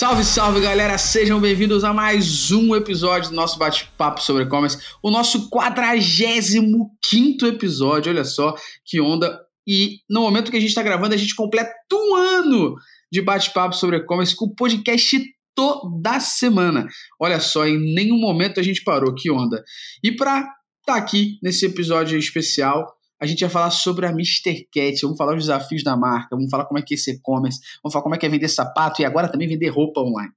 [0.00, 5.10] Salve, salve galera, sejam bem-vindos a mais um episódio do nosso bate-papo sobre e-commerce, o
[5.10, 9.38] nosso 45 episódio, olha só que onda.
[9.68, 12.76] E no momento que a gente está gravando, a gente completa um ano
[13.12, 15.22] de bate-papo sobre e-commerce com o podcast
[15.54, 16.88] toda semana.
[17.20, 19.62] Olha só, em nenhum momento a gente parou, que onda.
[20.02, 20.54] E para estar
[20.86, 24.66] tá aqui nesse episódio especial, a gente vai falar sobre a Mr.
[24.72, 27.60] Cat, vamos falar os desafios da marca, vamos falar como é que é esse e-commerce,
[27.82, 30.32] vamos falar como é que é vender sapato e agora também vender roupa online.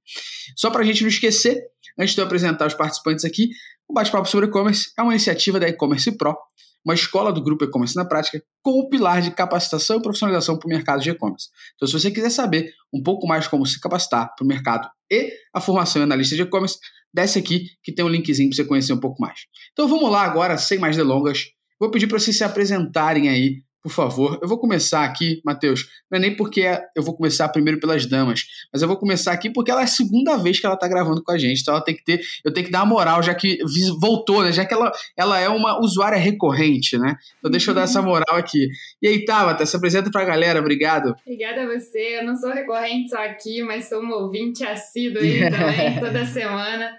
[0.54, 1.62] Só para a gente não esquecer,
[1.98, 3.48] antes de eu apresentar os participantes aqui,
[3.88, 6.36] o Bate-Papo sobre E-Commerce é uma iniciativa da E-Commerce Pro,
[6.84, 10.66] uma escola do grupo E-Commerce na Prática, com o pilar de capacitação e profissionalização para
[10.66, 11.48] o mercado de e-commerce.
[11.74, 15.32] Então, se você quiser saber um pouco mais como se capacitar para o mercado e
[15.54, 16.78] a formação em analista de e-commerce,
[17.12, 19.40] desce aqui que tem um linkzinho para você conhecer um pouco mais.
[19.72, 23.92] Então, vamos lá agora, sem mais delongas, Vou pedir para vocês se apresentarem aí, por
[23.92, 24.38] favor.
[24.40, 25.86] Eu vou começar aqui, Matheus.
[26.10, 26.64] Não é nem porque
[26.96, 29.86] eu vou começar primeiro pelas damas, mas eu vou começar aqui porque ela é a
[29.86, 31.60] segunda vez que ela está gravando com a gente.
[31.60, 33.58] Então ela tem que ter, eu tenho que dar a moral, já que
[34.00, 34.52] voltou, né?
[34.52, 37.14] Já que ela, ela é uma usuária recorrente, né?
[37.38, 38.68] Então deixa eu dar essa moral aqui.
[39.02, 41.14] E aí, Tabata, se apresenta para a galera, obrigado.
[41.20, 42.20] Obrigada a você.
[42.20, 46.90] Eu não sou recorrente só aqui, mas sou um ouvinte assíduo aí também, toda semana.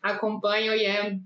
[0.00, 1.18] Acompanho e é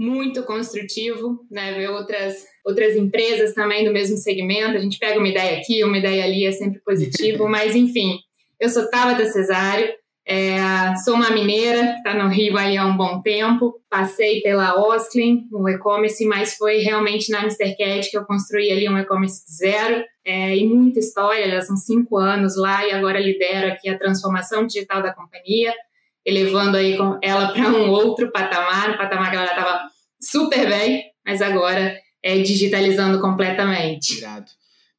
[0.00, 1.74] muito construtivo, né?
[1.74, 4.78] Ver outras, outras empresas também do mesmo segmento.
[4.78, 8.18] A gente pega uma ideia aqui, uma ideia ali, é sempre positivo, mas enfim.
[8.58, 9.90] Eu sou Tabata Cesário,
[10.26, 13.78] é, sou uma mineira, está no Rio aí há um bom tempo.
[13.90, 17.76] Passei pela Osklin, no e-commerce, mas foi realmente na Mr.
[17.76, 20.02] Cat que eu construí ali um e-commerce zero.
[20.24, 24.66] É, e muita história, já são cinco anos lá e agora lidero aqui a transformação
[24.66, 25.74] digital da companhia
[26.24, 29.80] elevando aí ela para um outro patamar, um patamar que ela estava
[30.20, 34.18] super bem, mas agora é digitalizando completamente.
[34.18, 34.50] Irado.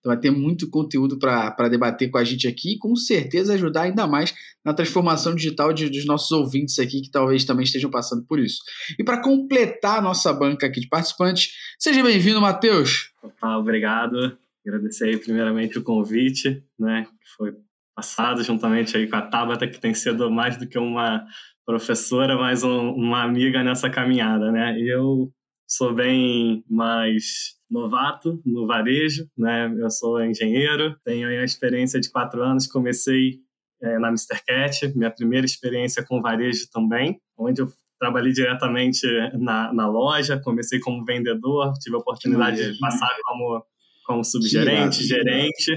[0.01, 3.83] Então vai ter muito conteúdo para debater com a gente aqui e com certeza ajudar
[3.83, 4.33] ainda mais
[4.65, 8.61] na transformação digital de, dos nossos ouvintes aqui que talvez também estejam passando por isso.
[8.97, 13.11] E para completar a nossa banca aqui de participantes, seja bem-vindo, Matheus.
[13.21, 14.35] Opa, obrigado.
[14.65, 17.05] Agradecer aí primeiramente o convite, né,
[17.37, 17.53] foi
[17.95, 21.25] passado, juntamente aí com a Tabata, que tem sido mais do que uma
[21.65, 24.77] professora, mas um, uma amiga nessa caminhada, né?
[24.79, 25.31] Eu
[25.67, 29.73] sou bem mais novato no varejo, né?
[29.79, 33.39] Eu sou engenheiro, tenho a experiência de quatro anos, comecei
[33.81, 34.41] é, na Mr.
[34.45, 40.79] Cat, minha primeira experiência com varejo também, onde eu trabalhei diretamente na, na loja, comecei
[40.79, 43.63] como vendedor, tive a oportunidade de passar como,
[44.05, 45.71] como subgerente, gerente,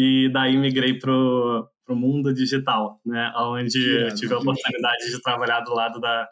[0.00, 3.32] e daí migrei pro, pro mundo digital, né?
[3.36, 6.28] Onde tive a oportunidade de trabalhar do lado da,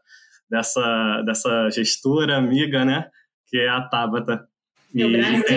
[0.49, 3.09] dessa, dessa gestora amiga, né?
[3.49, 4.47] Que é a Tabata.
[4.95, 5.43] Meu braço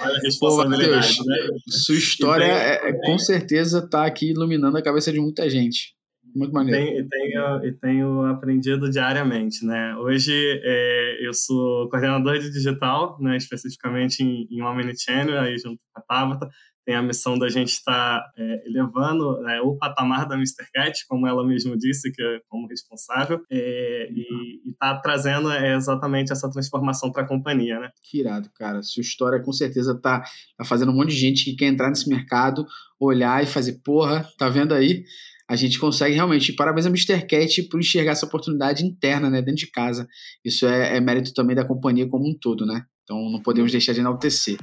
[0.00, 1.36] Olha a responsabilidade, Pô, né?
[1.68, 5.94] Sua história, é, é, com certeza, está aqui iluminando a cabeça de muita gente.
[6.34, 7.00] Muito maneiro.
[7.00, 9.96] E tenho, e tenho aprendido diariamente, né?
[9.96, 10.32] Hoje
[10.62, 13.36] é, eu sou coordenador de digital, né?
[13.36, 16.48] especificamente em, em Omnichannel, aí junto com a Tabata.
[16.84, 20.66] Tem a missão da gente estar tá, é, elevando né, o patamar da Mr.
[20.74, 24.16] Cat, como ela mesma disse, que é como responsável, é, uhum.
[24.16, 27.90] e está trazendo é, exatamente essa transformação para a companhia, né?
[28.02, 28.82] Que irado, cara.
[28.82, 30.24] Sua história com certeza está
[30.56, 32.66] tá fazendo um monte de gente que quer entrar nesse mercado,
[32.98, 35.04] olhar e fazer, porra, tá vendo aí?
[35.50, 36.52] A gente consegue realmente.
[36.52, 37.26] Parabéns a Mr.
[37.26, 40.06] Cat por enxergar essa oportunidade interna, né, dentro de casa.
[40.44, 42.84] Isso é, é mérito também da companhia como um todo, né?
[43.02, 44.56] Então não podemos deixar de enaltecer.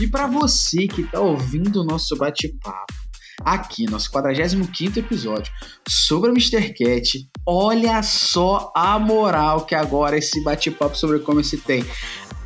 [0.00, 2.92] E para você que está ouvindo o nosso bate-papo,
[3.44, 5.52] aqui, nosso 45 episódio,
[5.88, 6.74] sobre a Mr.
[6.74, 11.84] Cat, olha só a moral que agora esse bate-papo sobre e-commerce tem.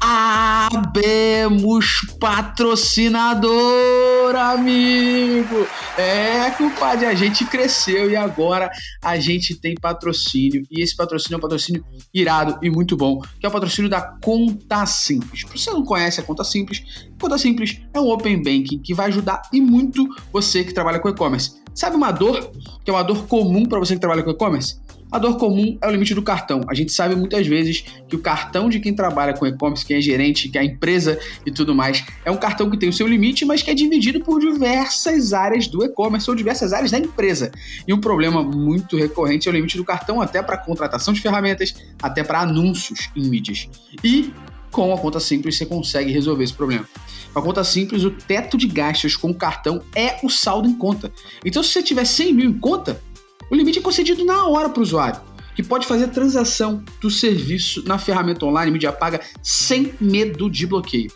[0.00, 1.86] Abemos
[2.20, 5.66] patrocinador, amigo!
[5.96, 8.70] É, compadre, a gente cresceu e agora
[9.02, 10.62] a gente tem patrocínio.
[10.70, 14.00] E esse patrocínio é um patrocínio irado e muito bom, que é o patrocínio da
[14.22, 15.40] Conta Simples.
[15.40, 19.08] Se você não conhece a Conta Simples, Conta Simples é um Open Banking que vai
[19.08, 21.58] ajudar e muito você que trabalha com e-commerce.
[21.74, 22.52] Sabe uma dor,
[22.84, 24.80] que é uma dor comum para você que trabalha com e-commerce?
[25.10, 26.60] A dor comum é o limite do cartão.
[26.68, 30.00] A gente sabe muitas vezes que o cartão de quem trabalha com e-commerce, quem é
[30.00, 33.06] gerente, que é a empresa e tudo mais, é um cartão que tem o seu
[33.06, 37.50] limite, mas que é dividido por diversas áreas do e-commerce ou diversas áreas da empresa.
[37.86, 41.74] E um problema muito recorrente é o limite do cartão até para contratação de ferramentas,
[42.02, 43.66] até para anúncios em mídias.
[44.04, 44.30] E
[44.70, 46.86] com a conta simples você consegue resolver esse problema.
[47.32, 50.74] Com a conta simples, o teto de gastos com o cartão é o saldo em
[50.74, 51.12] conta.
[51.44, 53.00] Então, se você tiver 100 mil em conta,
[53.50, 55.20] o limite é concedido na hora para o usuário,
[55.54, 60.66] que pode fazer a transação do serviço na ferramenta online mídia paga sem medo de
[60.66, 61.10] bloqueio.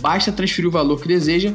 [0.00, 1.54] Basta transferir o valor que deseja,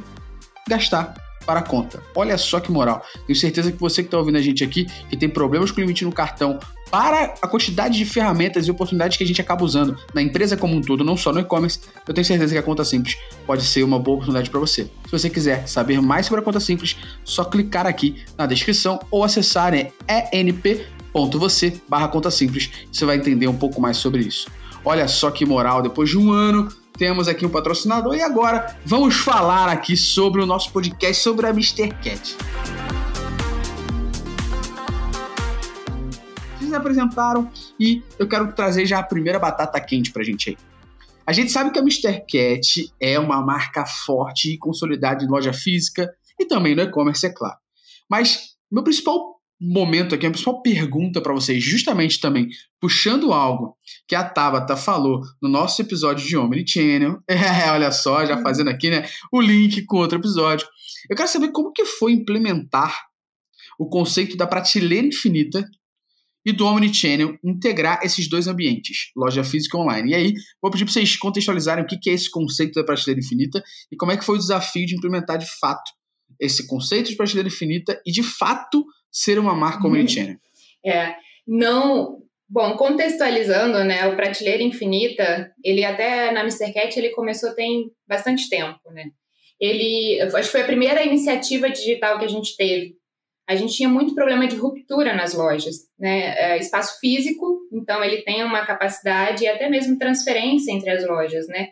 [0.67, 1.13] gastar
[1.45, 2.01] para a conta.
[2.15, 3.05] Olha só que moral.
[3.27, 5.81] Tenho certeza que você que está ouvindo a gente aqui, que tem problemas com o
[5.81, 6.59] limite no cartão,
[6.93, 10.75] para a quantidade de ferramentas e oportunidades que a gente acaba usando na empresa como
[10.75, 13.17] um todo, não só no e-commerce, eu tenho certeza que a Conta Simples
[13.47, 14.83] pode ser uma boa oportunidade para você.
[15.05, 19.23] Se você quiser saber mais sobre a Conta Simples, só clicar aqui na descrição ou
[19.23, 19.87] acessar né,
[20.31, 24.47] enp.você barra Conta Simples, você vai entender um pouco mais sobre isso.
[24.85, 29.15] Olha só que moral, depois de um ano temos aqui um patrocinador e agora vamos
[29.15, 31.87] falar aqui sobre o nosso podcast sobre a Mr.
[32.03, 32.37] Cat.
[36.75, 40.57] Apresentaram e eu quero trazer já a primeira batata quente pra gente aí.
[41.25, 42.21] A gente sabe que a Mr.
[42.29, 47.29] Cat é uma marca forte e consolidada em loja física e também no e-commerce, é
[47.29, 47.57] claro.
[48.09, 52.49] Mas meu principal momento aqui, a principal pergunta para vocês, justamente também
[52.81, 57.19] puxando algo que a Tabata falou no nosso episódio de Omnichannel.
[57.27, 60.67] É, olha só, já fazendo aqui, né, o link com outro episódio.
[61.09, 63.05] Eu quero saber como que foi implementar
[63.79, 65.65] o conceito da prateleira infinita
[66.45, 70.11] e do Omnichannel integrar esses dois ambientes, loja física e online.
[70.11, 73.63] E aí, vou pedir para vocês contextualizarem o que é esse conceito da prateleira infinita
[73.91, 75.91] e como é que foi o desafio de implementar de fato
[76.39, 79.93] esse conceito de prateleira infinita e de fato ser uma marca uhum.
[79.93, 80.37] omnichannel?
[80.85, 81.15] É,
[81.47, 82.21] não.
[82.49, 86.71] Bom, contextualizando, né, o Prateleira Infinita, ele até na Mr.
[86.71, 89.05] Cat ele começou tem bastante tempo, né?
[89.59, 92.95] Ele, acho que foi a primeira iniciativa digital que a gente teve.
[93.47, 96.33] A gente tinha muito problema de ruptura nas lojas, né?
[96.37, 101.47] É, espaço físico, então ele tem uma capacidade e até mesmo transferência entre as lojas,
[101.47, 101.69] né?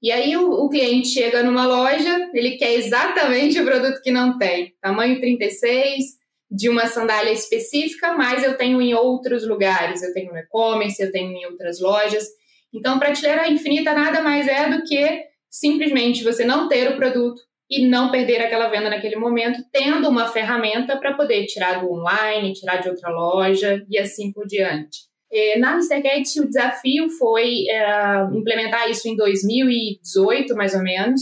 [0.00, 4.38] E aí o, o, cliente chega numa loja, ele quer exatamente o produto que não
[4.38, 4.72] tem.
[4.80, 6.04] Tamanho 36,
[6.50, 11.10] de uma sandália específica, mas eu tenho em outros lugares, eu tenho no e-commerce, eu
[11.10, 12.28] tenho em outras lojas.
[12.72, 17.86] Então, prateleira infinita nada mais é do que simplesmente você não ter o produto e
[17.86, 22.76] não perder aquela venda naquele momento, tendo uma ferramenta para poder tirar do online, tirar
[22.76, 25.08] de outra loja e assim por diante.
[25.30, 31.20] E na MrCat, o desafio foi é, implementar isso em 2018, mais ou menos.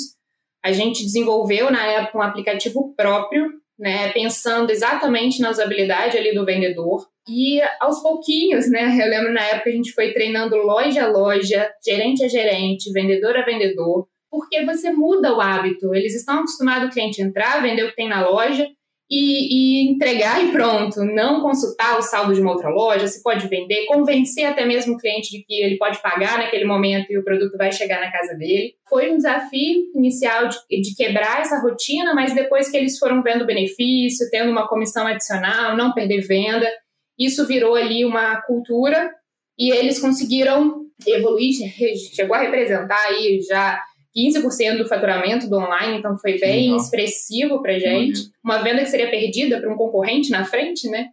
[0.64, 6.44] A gente desenvolveu, na época, um aplicativo próprio né, pensando exatamente na usabilidade ali do
[6.44, 7.06] vendedor.
[7.28, 11.70] E aos pouquinhos, né, eu lembro na época a gente foi treinando loja a loja,
[11.84, 15.94] gerente a gerente, vendedor a vendedor, porque você muda o hábito.
[15.94, 18.68] Eles estão acostumados o cliente entrar, vender o que tem na loja,
[19.08, 23.46] e, e, entregar e pronto, não consultar o saldo de uma outra loja, se pode
[23.46, 27.22] vender, convencer até mesmo o cliente de que ele pode pagar naquele momento e o
[27.22, 28.74] produto vai chegar na casa dele.
[28.88, 33.46] Foi um desafio inicial de, de quebrar essa rotina, mas depois que eles foram vendo
[33.46, 36.68] benefício, tendo uma comissão adicional, não perder venda,
[37.16, 39.08] isso virou ali uma cultura
[39.56, 41.52] e eles conseguiram evoluir,
[42.14, 43.80] chegou a representar aí já
[44.16, 46.76] 15% do faturamento do online, então foi bem Legal.
[46.78, 47.90] expressivo para gente.
[47.92, 48.30] Maneiro.
[48.42, 51.08] Uma venda que seria perdida para um concorrente na frente, né?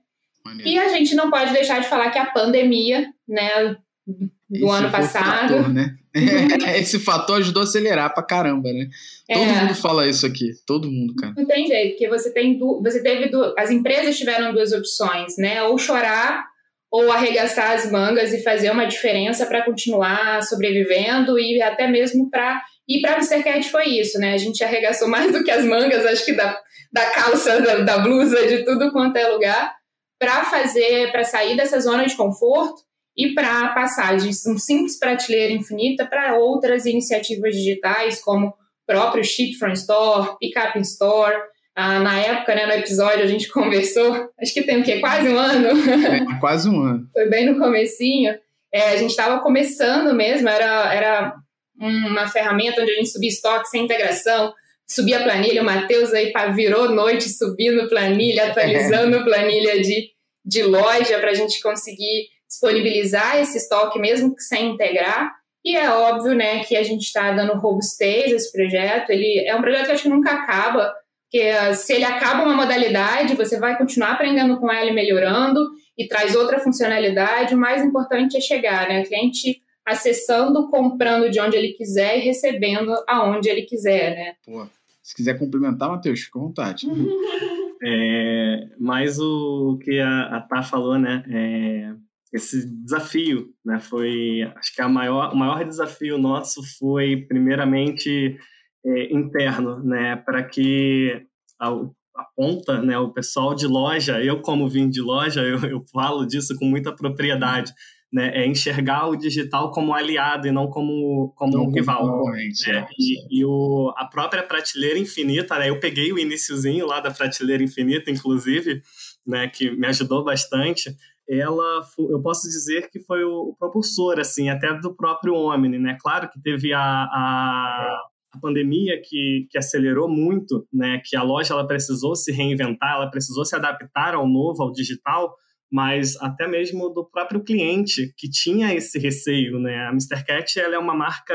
[0.45, 0.69] Maneiro.
[0.69, 3.75] E a gente não pode deixar de falar que a pandemia, né,
[4.07, 5.55] do Esse ano passado.
[5.55, 5.95] Fator, né?
[6.77, 8.87] Esse fator ajudou a acelerar pra caramba, né?
[9.27, 9.61] Todo é.
[9.61, 11.33] mundo fala isso aqui, todo mundo, cara.
[11.35, 12.81] Não tem jeito, porque você tem du...
[12.81, 13.53] você teve du...
[13.57, 15.63] as empresas tiveram duas opções, né?
[15.63, 16.45] Ou chorar
[16.91, 22.61] ou arregaçar as mangas e fazer uma diferença para continuar sobrevivendo e até mesmo para
[22.87, 24.33] e para o Cat foi isso, né?
[24.33, 26.59] A gente arregaçou mais do que as mangas, acho que da,
[26.91, 29.73] da calça, da, da blusa, de tudo quanto é lugar,
[30.19, 32.81] para fazer, para sair dessa zona de conforto
[33.15, 38.53] e para passar de um simples prateleira infinita para outras iniciativas digitais, como
[38.85, 41.35] próprio Ship from Store, Pick Up in Store.
[41.75, 44.99] Ah, na época, né, no episódio, a gente conversou, acho que tem o quê?
[44.99, 45.67] Quase um ano?
[45.69, 47.07] É, quase um ano.
[47.13, 48.35] Foi bem no comecinho.
[48.73, 51.35] É, a gente estava começando mesmo, era, era
[51.79, 54.53] uma ferramenta onde a gente subia estoque sem integração,
[54.87, 60.09] subia a planilha, o Matheus aí virou noite subindo planilha, atualizando planilha de,
[60.45, 65.31] de loja para a gente conseguir disponibilizar esse estoque mesmo que sem integrar.
[65.65, 69.09] E é óbvio, né, que a gente está dando robustez a esse projeto.
[69.11, 72.53] Ele é um projeto que acho que nunca acaba, porque ah, se ele acaba uma
[72.53, 75.59] modalidade, você vai continuar aprendendo com ela e melhorando
[75.97, 77.55] e traz outra funcionalidade.
[77.55, 79.01] O mais importante é chegar, né?
[79.01, 84.35] O cliente acessando, comprando de onde ele quiser e recebendo aonde ele quiser, né?
[84.45, 84.67] Pô,
[85.01, 86.87] se quiser complementar, Matheus, fica à vontade.
[87.83, 91.23] é, mas o que a, a Tá falou, né?
[91.29, 91.93] É,
[92.33, 93.79] esse desafio, né?
[93.79, 98.37] Foi, acho que a maior, o maior desafio nosso foi, primeiramente,
[98.85, 100.15] é, interno, né?
[100.15, 101.25] Para que
[101.59, 105.83] a, a ponta, né, o pessoal de loja, eu como vim de loja, eu, eu
[105.91, 107.73] falo disso com muita propriedade,
[108.13, 112.23] né, é enxergar o digital como aliado e não como, como não um rival.
[112.31, 112.51] Né?
[112.67, 117.09] É, e, e o, a própria prateleira infinita, né, eu peguei o iníciozinho lá da
[117.09, 118.83] prateleira infinita, inclusive,
[119.25, 120.95] né, que me ajudou bastante,
[121.27, 125.97] ela, eu posso dizer que foi o propulsor, assim, até do próprio Omni, né?
[126.01, 128.01] Claro que teve a, a,
[128.33, 131.01] a, pandemia que, que acelerou muito, né?
[131.03, 135.33] Que a loja ela precisou se reinventar, ela precisou se adaptar ao novo, ao digital,
[135.73, 139.87] mas até mesmo do próprio cliente que tinha esse receio, né?
[139.87, 140.23] A Mr.
[140.23, 141.33] Cat ela é uma marca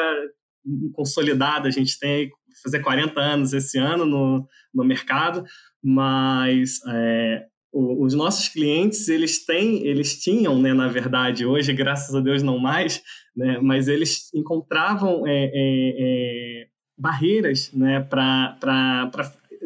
[0.92, 2.30] consolidada, a gente tem
[2.62, 5.45] fazer 40 anos esse ano no, no mercado,
[5.83, 12.21] mas é, os nossos clientes eles têm eles tinham né na verdade hoje graças a
[12.21, 13.02] Deus não mais
[13.37, 16.66] né mas eles encontravam é, é, é,
[16.97, 18.57] barreiras né para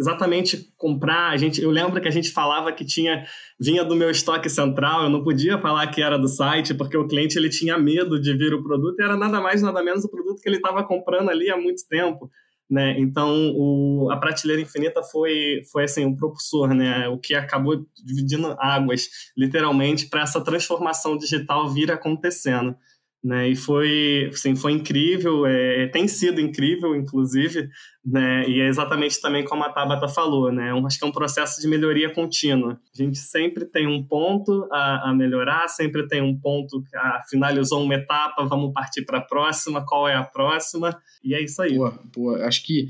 [0.03, 3.25] exatamente comprar a gente eu lembro que a gente falava que tinha
[3.59, 7.07] vinha do meu estoque central eu não podia falar que era do site porque o
[7.07, 10.11] cliente ele tinha medo de vir o produto e era nada mais nada menos o
[10.11, 12.31] produto que ele estava comprando ali há muito tempo
[12.71, 12.99] né?
[12.99, 17.07] Então, o, a prateleira infinita foi, foi assim, um propulsor, né?
[17.07, 22.75] o que acabou dividindo águas, literalmente, para essa transformação digital vir acontecendo
[23.23, 23.49] né?
[23.49, 27.69] E foi, assim, foi incrível, é, tem sido incrível, inclusive,
[28.05, 28.49] né?
[28.49, 30.75] E é exatamente também como a Tabata falou, né?
[30.75, 32.81] Um, acho que é um processo de melhoria contínua.
[32.93, 37.23] A gente sempre tem um ponto a, a melhorar, sempre tem um ponto que ah,
[37.31, 40.99] finalizou uma etapa, vamos partir para a próxima, qual é a próxima?
[41.23, 41.77] E é isso aí.
[41.77, 42.45] Boa, boa.
[42.45, 42.89] Acho que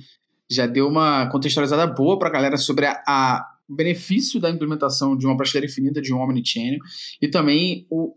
[0.51, 5.27] já deu uma contextualizada boa para a galera sobre a, a benefício da implementação de
[5.27, 6.79] uma prateleira infinita de um omnichannel
[7.21, 8.13] e também o,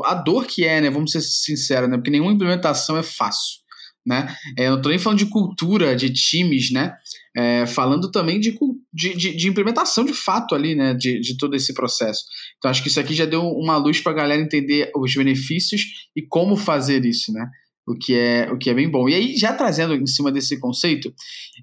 [0.00, 0.90] o, a dor que é, né?
[0.90, 1.96] Vamos ser sinceros, né?
[1.96, 3.60] Porque nenhuma implementação é fácil,
[4.06, 4.34] né?
[4.58, 6.94] É, eu não estou nem falando de cultura, de times, né?
[7.36, 8.58] É, falando também de,
[8.92, 10.94] de, de, de, implementação de fato ali, né?
[10.94, 12.24] De, de todo esse processo.
[12.58, 15.82] Então acho que isso aqui já deu uma luz para a galera entender os benefícios
[16.16, 17.48] e como fazer isso, né?
[17.86, 19.08] o que é o que é bem bom.
[19.08, 21.12] E aí, já trazendo em cima desse conceito,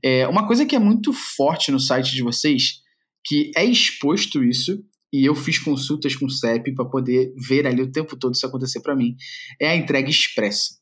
[0.04, 2.82] é, uma coisa que é muito forte no site de vocês
[3.26, 7.82] que é exposto isso, e eu fiz consultas com o CEP para poder ver ali
[7.82, 9.16] o tempo todo isso acontecer para mim,
[9.60, 10.80] é a entrega expressa.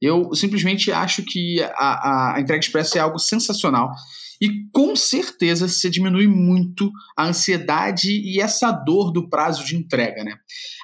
[0.00, 3.90] Eu simplesmente acho que a, a, entrega expressa é algo sensacional
[4.40, 10.24] e com certeza se diminui muito a ansiedade e essa dor do prazo de entrega,
[10.24, 10.36] né?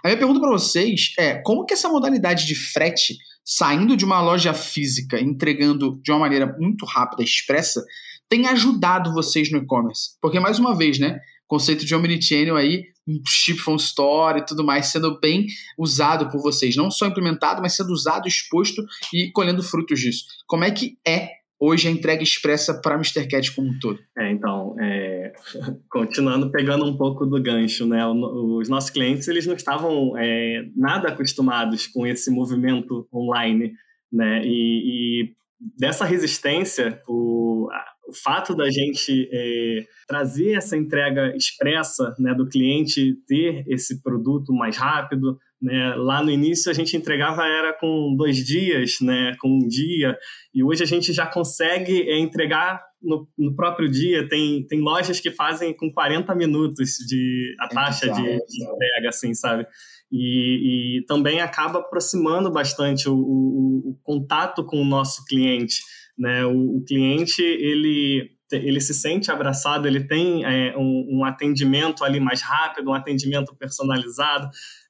[0.05, 4.21] A minha pergunta para vocês é como que essa modalidade de frete saindo de uma
[4.21, 7.83] loja física, entregando de uma maneira muito rápida, expressa,
[8.29, 10.17] tem ajudado vocês no e-commerce?
[10.21, 11.21] Porque, mais uma vez, né?
[11.47, 12.85] Conceito de omnichannel aí,
[13.27, 15.47] chip from store e tudo mais, sendo bem
[15.79, 16.75] usado por vocês.
[16.77, 20.25] Não só implementado, mas sendo usado, exposto e colhendo frutos disso.
[20.47, 23.27] Como é que é hoje a entrega expressa para Mr.
[23.29, 23.99] Cat como um todo?
[24.19, 25.33] É, então, é,
[25.91, 28.07] continuando pegando um pouco do gancho, né?
[28.07, 33.73] Os nossos clientes eles não estavam é, nada acostumados com esse movimento online,
[34.13, 34.43] né?
[34.45, 35.37] E, e
[35.79, 37.69] dessa resistência, o,
[38.09, 44.53] o fato da gente é, trazer essa entrega expressa né, do cliente ter esse produto
[44.53, 49.49] mais rápido, né, lá no início a gente entregava era com dois dias, né, com
[49.49, 50.17] um dia,
[50.55, 54.29] e hoje a gente já consegue é, entregar no, no, próprio dia.
[54.29, 59.35] Tem, tem lojas que fazem com 40 minutos de a taxa de, de entrega, assim,
[59.35, 59.67] sabe?
[60.11, 65.77] E, e, também acaba aproximando bastante o, o, o contato com o nosso cliente.
[66.19, 66.45] Né?
[66.45, 72.21] O, o cliente ele ele se sente abraçado, ele tem é, um, um, atendimento ali
[72.21, 74.49] mais rápido, um atendimento personalizado.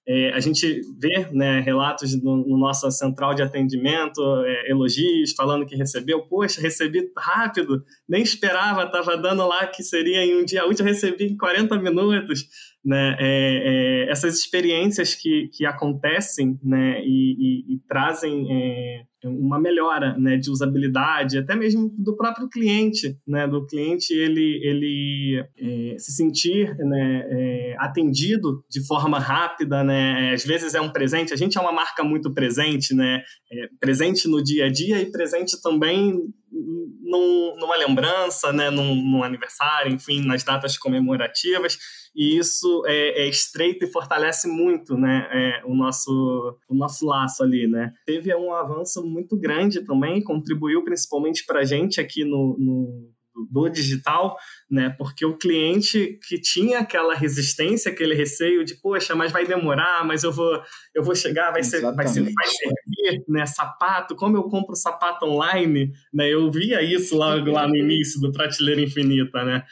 [0.09, 5.67] É, a gente vê né, relatos no, no nossa central de atendimento, é, elogios, falando
[5.67, 10.65] que recebeu, poxa, recebi rápido, nem esperava, estava dando lá que seria em um dia
[10.65, 12.47] útil, recebi em 40 minutos
[12.85, 19.59] né, é, é, essas experiências que, que acontecem né, e, e, e trazem é, uma
[19.59, 25.99] melhora né, de usabilidade, até mesmo do próprio cliente, né, do cliente ele, ele é,
[25.99, 31.37] se sentir né, é, atendido de forma rápida, né, às vezes é um presente, a
[31.37, 35.61] gente é uma marca muito presente, né, é, presente no dia a dia e presente
[35.63, 36.19] também
[36.51, 41.79] num, numa lembrança, né, num, num aniversário, enfim, nas datas comemorativas
[42.17, 47.43] e isso é, é estreito e fortalece muito né, é, o, nosso, o nosso laço
[47.43, 47.69] ali.
[47.69, 47.93] Né?
[48.07, 53.17] Teve um avanço muito grande também, contribuiu principalmente para a gente aqui no, no
[53.51, 54.37] do digital,
[54.71, 54.95] né?
[54.97, 60.23] Porque o cliente que tinha aquela resistência, aquele receio de, poxa, mas vai demorar, mas
[60.23, 60.59] eu vou,
[60.95, 63.45] eu vou chegar, vai ser, vai ser, vai servir, né?
[63.45, 66.29] Sapato, como eu compro sapato online, né?
[66.29, 69.63] Eu via isso lá, lá no início do Prateleira Infinita, né?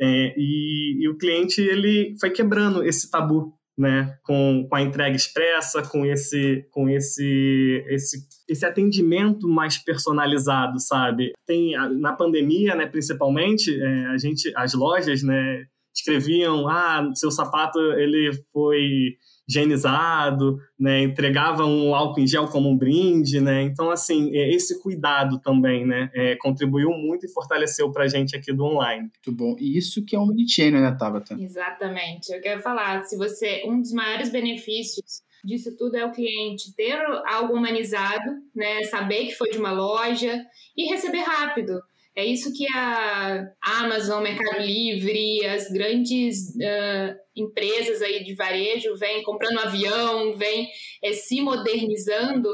[0.00, 5.16] É, e, e, o cliente ele foi quebrando esse tabu, né, com, com a entrega
[5.16, 11.32] expressa, com esse com esse, esse esse atendimento mais personalizado, sabe?
[11.46, 15.64] Tem na pandemia, né, principalmente, é, a gente as lojas, né,
[15.96, 19.16] escreviam, ah, seu sapato ele foi
[19.48, 25.40] higienizado, né, entregava um álcool em gel como um brinde, né, então assim esse cuidado
[25.40, 29.02] também, né, é, contribuiu muito e fortaleceu para a gente aqui do online.
[29.02, 29.56] Muito bom.
[29.58, 31.36] E isso que é um omnichannel, né, Tabata?
[31.38, 32.32] Exatamente.
[32.32, 36.98] Eu quero falar, se você um dos maiores benefícios disso tudo é o cliente ter
[37.26, 40.44] algo humanizado, né, saber que foi de uma loja
[40.76, 41.80] e receber rápido.
[42.16, 49.22] É isso que a Amazon, Mercado Livre, as grandes uh, empresas aí de varejo vêm
[49.22, 50.66] comprando avião, vêm
[51.04, 52.48] é, se modernizando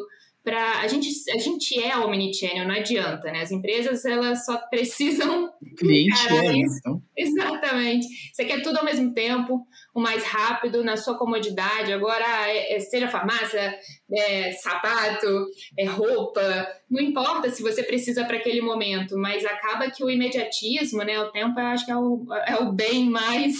[0.44, 3.42] para a gente a gente é omnichannel, não adianta, né?
[3.42, 7.02] As empresas elas só precisam cliente é, então.
[7.16, 8.06] Exatamente.
[8.32, 11.92] Você quer tudo ao mesmo tempo, o mais rápido, na sua comodidade.
[11.92, 13.78] Agora, é, é, seja farmácia,
[14.12, 15.46] é, sapato,
[15.78, 21.04] é, roupa, não importa se você precisa para aquele momento, mas acaba que o imediatismo,
[21.04, 21.20] né?
[21.20, 23.54] O tempo, eu acho que é o, é o bem mais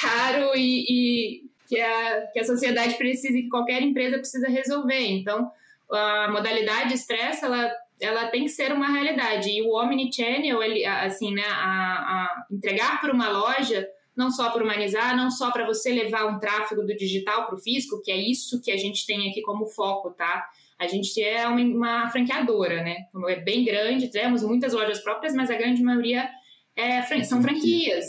[0.00, 5.06] caro e, e que, a, que a sociedade precisa, que qualquer empresa precisa resolver.
[5.06, 5.50] Então,
[5.92, 9.50] a modalidade expressa, ela, ela tem que ser uma realidade.
[9.50, 14.62] E o Omnichannel, ele, assim, né, a, a entregar para uma loja, não só para
[14.62, 18.16] humanizar, não só para você levar um tráfego do digital para o físico, que é
[18.16, 20.48] isso que a gente tem aqui como foco, tá?
[20.78, 22.96] A gente é uma, uma franqueadora, né?
[23.28, 26.28] É bem grande, temos muitas lojas próprias, mas a grande maioria
[26.76, 28.06] é, são franquias.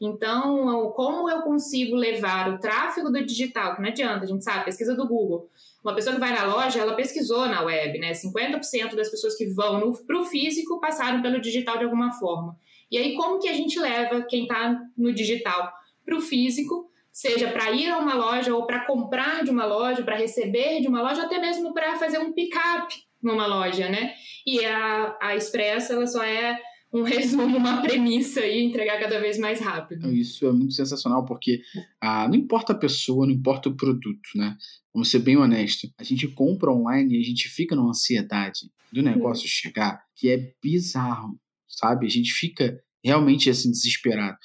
[0.00, 4.64] Então, como eu consigo levar o tráfego do digital, que não adianta, a gente sabe,
[4.64, 5.48] pesquisa do Google,
[5.82, 8.12] uma pessoa que vai na loja, ela pesquisou na web, né?
[8.12, 12.56] 50% das pessoas que vão para o físico passaram pelo digital de alguma forma.
[12.90, 15.72] E aí, como que a gente leva quem está no digital
[16.04, 20.02] para o físico, seja para ir a uma loja ou para comprar de uma loja,
[20.02, 24.14] para receber de uma loja, até mesmo para fazer um pick-up numa loja, né?
[24.46, 26.58] E a, a Expresso, ela só é
[26.92, 30.12] um resumo, uma premissa e entregar cada vez mais rápido.
[30.12, 31.62] Isso é muito sensacional, porque
[32.00, 34.56] ah, não importa a pessoa, não importa o produto, né?
[34.92, 35.90] Vamos ser bem honesto.
[35.96, 40.52] A gente compra online e a gente fica numa ansiedade do negócio chegar que é
[40.62, 42.06] bizarro, sabe?
[42.06, 44.36] A gente fica realmente assim desesperado.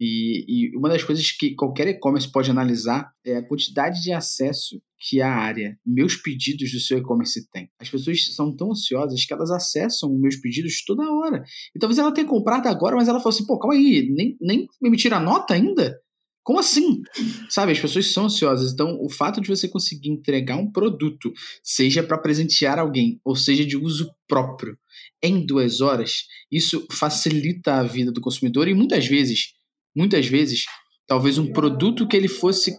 [0.00, 4.80] E, e uma das coisas que qualquer e-commerce pode analisar é a quantidade de acesso
[4.98, 7.68] que a área meus pedidos do seu e-commerce tem.
[7.78, 11.44] As pessoas são tão ansiosas que elas acessam meus pedidos toda hora.
[11.74, 14.66] E talvez ela tenha comprado agora, mas ela falou assim: pô, calma aí, nem, nem
[14.80, 16.00] me emitiram a nota ainda?
[16.42, 17.02] Como assim?
[17.48, 18.72] Sabe, as pessoas são ansiosas.
[18.72, 21.32] Então, o fato de você conseguir entregar um produto,
[21.62, 24.76] seja para presentear alguém, ou seja de uso próprio,
[25.22, 29.52] em duas horas, isso facilita a vida do consumidor e muitas vezes,
[29.94, 30.64] muitas vezes,
[31.06, 32.72] talvez um produto que ele fosse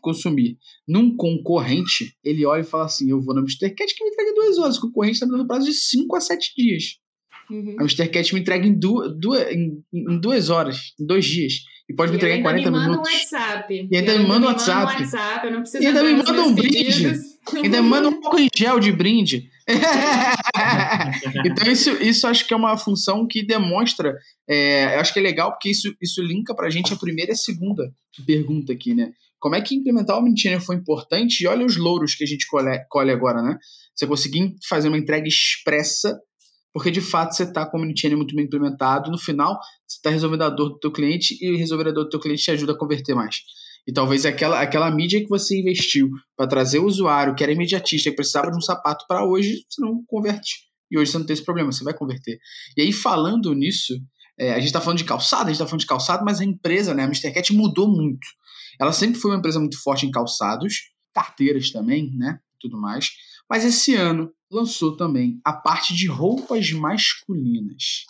[0.00, 3.70] consumir num concorrente, ele olha e fala assim: Eu vou na Mr.
[3.70, 4.76] Cat que me entrega duas horas.
[4.76, 6.84] O concorrente está me dando prazo de 5 a 7 dias.
[7.50, 7.76] Uhum.
[7.78, 8.08] A Mr.
[8.08, 11.54] Cat me entrega em, du duas, em, em, duas horas, em dois dias.
[11.88, 13.08] E pode me entregar em 40 minutos.
[13.08, 13.88] Um WhatsApp.
[13.90, 15.02] E ainda, me manda um WhatsApp.
[15.80, 17.12] E ainda me manda um brinde.
[17.54, 19.50] ainda me manda um pouco em gel de brinde.
[21.44, 24.14] então, isso, isso acho que é uma função que demonstra.
[24.48, 27.34] É, eu acho que é legal, porque isso, isso linka pra gente a primeira e
[27.34, 27.92] a segunda
[28.26, 29.12] pergunta aqui, né?
[29.38, 31.42] Como é que implementar o Omnichannel foi importante?
[31.42, 33.56] E olha os louros que a gente colhe, colhe agora, né?
[33.94, 36.16] Você conseguir fazer uma entrega expressa
[36.72, 39.10] porque de fato você está com o Omnichannel muito bem implementado.
[39.10, 42.20] No final, você está resolvendo a dor do teu cliente e a dor do teu
[42.20, 43.36] cliente te ajuda a converter mais.
[43.86, 48.10] E talvez aquela, aquela mídia que você investiu para trazer o usuário que era imediatista,
[48.10, 50.70] que precisava de um sapato para hoje, você não converte.
[50.90, 52.38] E hoje você não tem esse problema, você vai converter.
[52.76, 53.94] E aí, falando nisso,
[54.38, 56.44] é, a gente está falando de calçado, a gente está falando de calçado, mas a
[56.44, 57.32] empresa, né, a Mr.
[57.32, 58.26] Cat mudou muito.
[58.78, 63.10] Ela sempre foi uma empresa muito forte em calçados, carteiras também, né, tudo mais.
[63.48, 68.04] Mas esse ano lançou também a parte de roupas masculinas.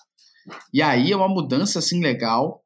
[0.73, 2.62] E aí é uma mudança assim legal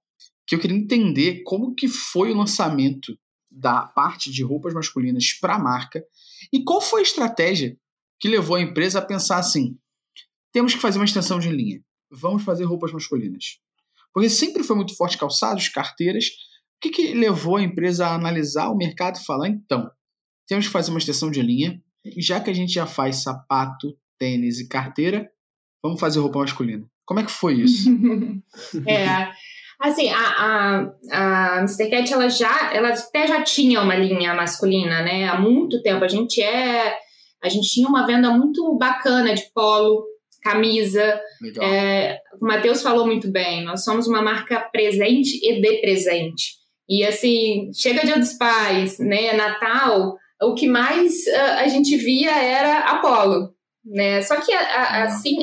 [0.46, 3.18] que eu queria entender como que foi o lançamento
[3.50, 6.04] da parte de roupas masculinas para a marca
[6.52, 7.76] e qual foi a estratégia
[8.20, 9.76] que levou a empresa a pensar assim:
[10.52, 11.80] temos que fazer uma extensão de linha,
[12.10, 13.58] vamos fazer roupas masculinas.
[14.12, 16.26] Porque sempre foi muito forte calçados, carteiras.
[16.76, 19.90] O que, que levou a empresa a analisar o mercado e falar: então,
[20.46, 21.82] temos que fazer uma extensão de linha,
[22.16, 25.30] já que a gente já faz sapato, tênis e carteira,
[25.82, 26.88] vamos fazer roupa masculina.
[27.04, 27.90] Como é que foi isso?
[28.86, 29.30] é,
[29.80, 31.90] assim, a, a, a Mr.
[31.90, 35.28] Cat, ela já, ela até já tinha uma linha masculina, né?
[35.28, 36.04] Há muito tempo.
[36.04, 36.96] A gente é,
[37.42, 40.04] a gente tinha uma venda muito bacana de polo,
[40.42, 41.20] camisa.
[41.60, 46.54] É, o Matheus falou muito bem, nós somos uma marca presente e de presente.
[46.88, 52.30] E assim, chega Dia dos Pais, né, Natal, o que mais uh, a gente via
[52.30, 53.50] era Apollo,
[53.84, 54.22] né?
[54.22, 55.36] Só que a, a, assim,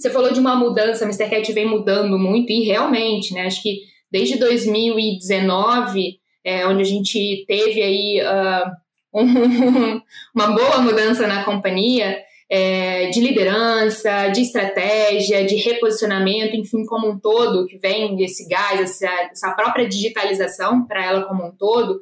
[0.00, 1.28] você falou de uma mudança, Mr.
[1.28, 3.42] Cat vem mudando muito e realmente, né?
[3.42, 8.70] Acho que desde 2019, é, onde a gente teve aí uh,
[9.20, 10.00] um,
[10.34, 17.18] uma boa mudança na companhia, é, de liderança, de estratégia, de reposicionamento, enfim, como um
[17.18, 22.00] todo, que vem desse gás, essa, essa própria digitalização para ela como um todo,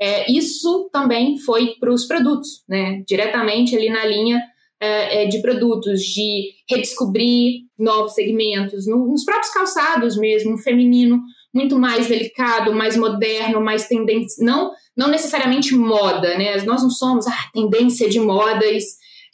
[0.00, 3.04] é, isso também foi para os produtos, né?
[3.06, 4.40] Diretamente ali na linha
[4.84, 11.20] é, é, de produtos, de redescobrir novos segmentos, no, nos próprios calçados mesmo, um feminino
[11.52, 16.60] muito mais delicado, mais moderno, mais tendência, não, não necessariamente moda, né?
[16.62, 18.84] Nós não somos ah, tendência de modas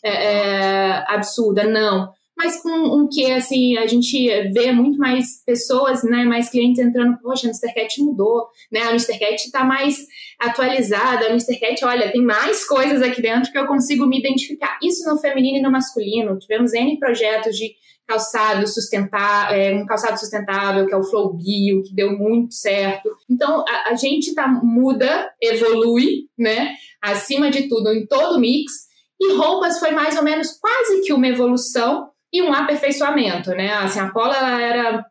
[0.04, 2.08] é, é, absurda, não.
[2.42, 7.18] Mas com um que, assim, a gente vê muito mais pessoas, né, mais clientes entrando,
[7.20, 7.74] poxa, a Mr.
[7.74, 9.18] Cat mudou, né, a Mr.
[9.18, 10.06] Cat está mais
[10.38, 11.60] atualizada, a Mr.
[11.60, 14.78] Cat, olha, tem mais coisas aqui dentro que eu consigo me identificar.
[14.82, 16.38] Isso no feminino e no masculino.
[16.38, 17.74] Tivemos N projetos de
[18.08, 23.10] calçado sustentável, é, um calçado sustentável, que é o Flow Bio, que deu muito certo.
[23.28, 26.72] Então, a, a gente tá, muda, evolui, né,
[27.02, 28.88] acima de tudo, em todo o mix,
[29.20, 33.72] e roupas foi mais ou menos quase que uma evolução e um aperfeiçoamento, né?
[33.74, 35.06] Assim, a Paula ela era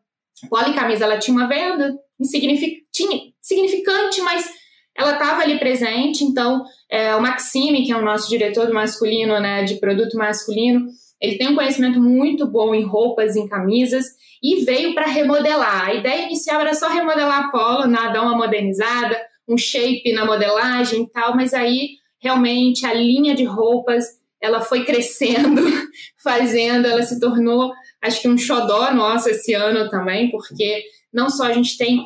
[0.48, 4.48] Paula e camisa, ela tinha uma venda insignificante, mas
[4.96, 6.24] ela estava ali presente.
[6.24, 10.86] Então, é, o Maxime, que é o nosso diretor do masculino, né, de produto masculino,
[11.20, 14.06] ele tem um conhecimento muito bom em roupas, em camisas
[14.42, 15.88] e veio para remodelar.
[15.88, 20.24] A ideia inicial era só remodelar a Polo, né, dar uma modernizada, um shape na
[20.24, 25.62] modelagem e tal, mas aí realmente a linha de roupas ela foi crescendo,
[26.22, 27.72] fazendo, ela se tornou,
[28.02, 32.04] acho que um xodó nosso esse ano também, porque não só a gente tem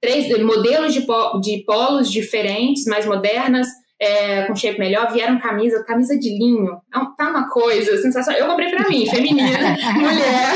[0.00, 1.06] três modelos de,
[1.40, 3.68] de polos diferentes, mais modernas,
[3.98, 6.80] é, com shape melhor, vieram camisa, camisa de linho.
[7.16, 8.40] Tá uma coisa sensacional.
[8.40, 10.52] Eu comprei para mim, feminina, mulher.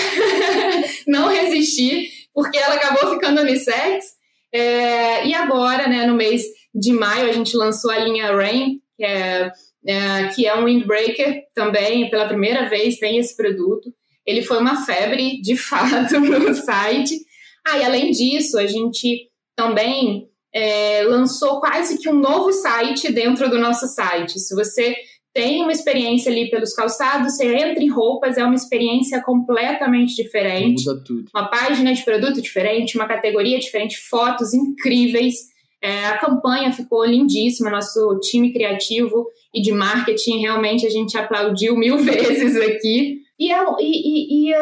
[1.08, 4.04] não resisti, porque ela acabou ficando unissex.
[4.52, 6.42] É, e agora, né, no mês
[6.74, 9.50] de maio, a gente lançou a linha Rain, que é,
[9.86, 13.92] é, que é um windbreaker também, pela primeira vez tem esse produto.
[14.26, 17.18] Ele foi uma febre, de fato, no site.
[17.66, 23.48] Ah, e além disso, a gente também é, lançou quase que um novo site dentro
[23.48, 24.38] do nosso site.
[24.38, 24.94] Se você
[25.32, 30.84] tem uma experiência ali pelos calçados, você entra em roupas, é uma experiência completamente diferente.
[30.84, 31.30] Muda tudo.
[31.34, 35.49] Uma página de produto diferente, uma categoria diferente, fotos incríveis.
[35.82, 41.76] É, a campanha ficou lindíssima, nosso time criativo e de marketing realmente a gente aplaudiu
[41.76, 43.20] mil vezes aqui.
[43.38, 44.54] E, e, e, e,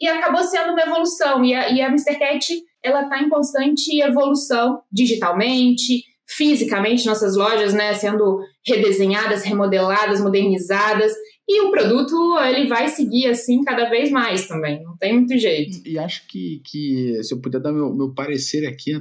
[0.00, 1.44] e acabou sendo uma evolução.
[1.44, 2.18] E a, e a Mr.
[2.18, 2.46] Cat
[2.82, 11.12] ela está em constante evolução digitalmente, fisicamente, nossas lojas né, sendo redesenhadas, remodeladas, modernizadas.
[11.48, 15.80] E o produto ele vai seguir assim cada vez mais também, não tem muito jeito.
[15.86, 19.00] E acho que, que se eu puder dar meu, meu parecer aqui, né,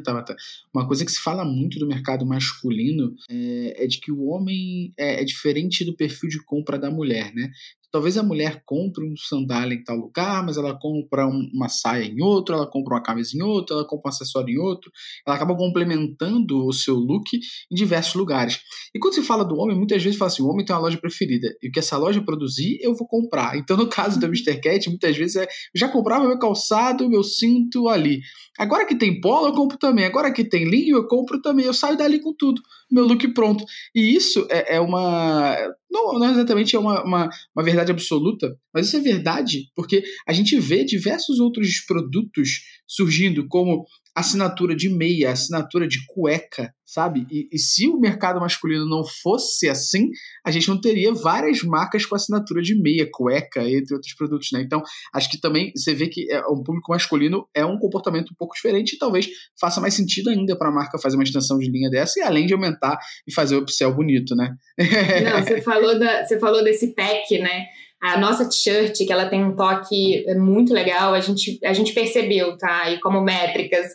[0.72, 4.94] uma coisa que se fala muito do mercado masculino é, é de que o homem
[4.96, 7.50] é, é, diferente do perfil de compra da mulher, né?
[7.96, 12.22] Talvez a mulher compre um sandália em tal lugar, mas ela compra uma saia em
[12.22, 14.92] outro, ela compra uma camisa em outro, ela compra um acessório em outro.
[15.26, 18.60] Ela acaba complementando o seu look em diversos lugares.
[18.94, 20.98] E quando se fala do homem, muitas vezes fala assim: o homem tem uma loja
[20.98, 23.58] preferida e o que essa loja produzir, eu vou comprar.
[23.58, 24.60] Então, no caso da Mr.
[24.60, 28.20] Cat, muitas vezes é, eu já comprava meu calçado, meu cinto ali.
[28.58, 30.06] Agora que tem polo, eu compro também.
[30.06, 31.66] Agora que tem linho, eu compro também.
[31.66, 33.66] Eu saio dali com tudo meu look pronto.
[33.94, 35.56] E isso é, é uma.
[35.90, 40.34] Não, não exatamente é uma, uma, uma, verdade absoluta, mas isso é verdade porque a
[40.34, 47.28] gente vê diversos outros produtos surgindo, como assinatura de meia, assinatura de cueca, sabe?
[47.30, 50.10] E, e, se o mercado masculino não fosse assim,
[50.46, 54.62] a gente não teria várias marcas com assinatura de meia, cueca, entre outros produtos, né?
[54.62, 54.82] Então,
[55.14, 58.56] acho que também você vê que é, o público masculino é um comportamento um pouco
[58.56, 59.28] diferente e talvez
[59.60, 62.46] faça mais sentido ainda para a marca fazer uma extensão de linha dessa e além
[62.46, 64.56] de aumentar e fazer o upsell bonito, né?
[64.78, 67.66] Não, você falou, da, você falou desse pack, né?
[68.14, 72.56] A nossa t-shirt, que ela tem um toque muito legal, a gente, a gente percebeu,
[72.56, 72.90] tá?
[72.92, 73.88] E como métricas,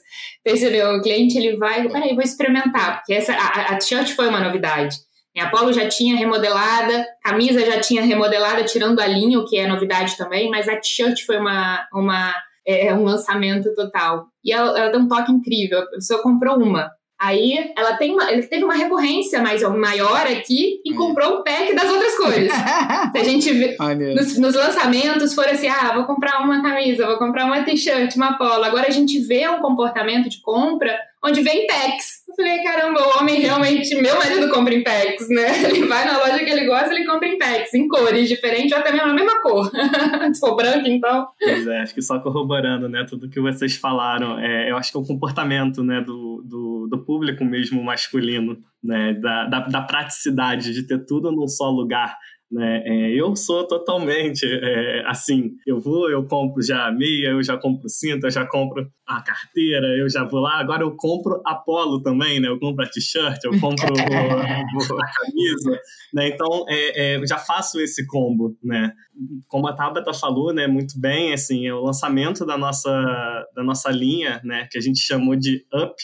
[0.42, 4.40] percebeu, o cliente ele vai, peraí, vou experimentar, porque essa, a, a t-shirt foi uma
[4.40, 4.96] novidade.
[5.38, 9.66] A Polo já tinha remodelada, camisa já tinha remodelada, tirando a linha, o que é
[9.66, 12.35] novidade também, mas a t-shirt foi uma, uma,
[12.66, 14.27] é, um lançamento total.
[14.44, 15.79] E ela, ela deu um toque incrível.
[15.79, 20.80] A pessoa comprou uma, Aí ela tem uma, ele teve uma recorrência mais, maior aqui
[20.83, 22.50] e comprou um pack das outras cores.
[23.12, 23.76] Se a gente vê
[24.14, 28.38] nos, nos, lançamentos for assim, ah, vou comprar uma camisa, vou comprar uma t-shirt, uma
[28.38, 28.64] polo.
[28.64, 32.19] Agora a gente vê um comportamento de compra onde vem packs.
[32.37, 33.95] Falei, caramba, o homem realmente.
[33.95, 35.64] Meu marido compra em packs, né?
[35.71, 38.79] Ele vai na loja que ele gosta, ele compra em packs, em cores diferentes, ou
[38.79, 39.71] até mesmo na mesma cor.
[40.33, 41.27] Se for branco, então.
[41.38, 43.05] Pois é, acho que só corroborando, né?
[43.09, 44.38] Tudo que vocês falaram.
[44.38, 49.14] É, eu acho que é o comportamento né, do, do, do público mesmo masculino, né?
[49.14, 52.16] Da, da, da praticidade de ter tudo num só lugar.
[52.50, 52.82] Né?
[52.84, 55.52] É, eu sou totalmente é, assim.
[55.64, 59.22] Eu vou, eu compro já a meia, eu já compro cinta, eu já compro a
[59.22, 60.58] carteira, eu já vou lá.
[60.58, 62.48] Agora eu compro a polo também, né?
[62.48, 65.80] Eu compro a t-shirt, eu compro a camisa,
[66.12, 66.28] né?
[66.28, 68.92] Então é, é, já faço esse combo, né?
[69.46, 70.66] Como a Tabata falou, né?
[70.66, 72.90] Muito bem, assim, é o lançamento da nossa
[73.54, 74.66] da nossa linha, né?
[74.70, 75.94] Que a gente chamou de Up,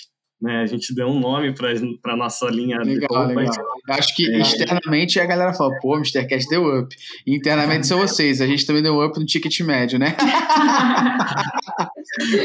[0.40, 0.61] né?
[0.61, 1.72] A gente deu um nome para
[2.12, 3.27] a nossa linha legal.
[3.27, 3.53] Legal.
[3.90, 4.40] Acho que é.
[4.40, 6.27] externamente a galera fala, pô, Mr.
[6.27, 6.94] Cat deu up.
[7.27, 10.16] E internamente são vocês, a gente também deu up no ticket médio, né?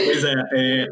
[0.05, 0.87] pois é, é,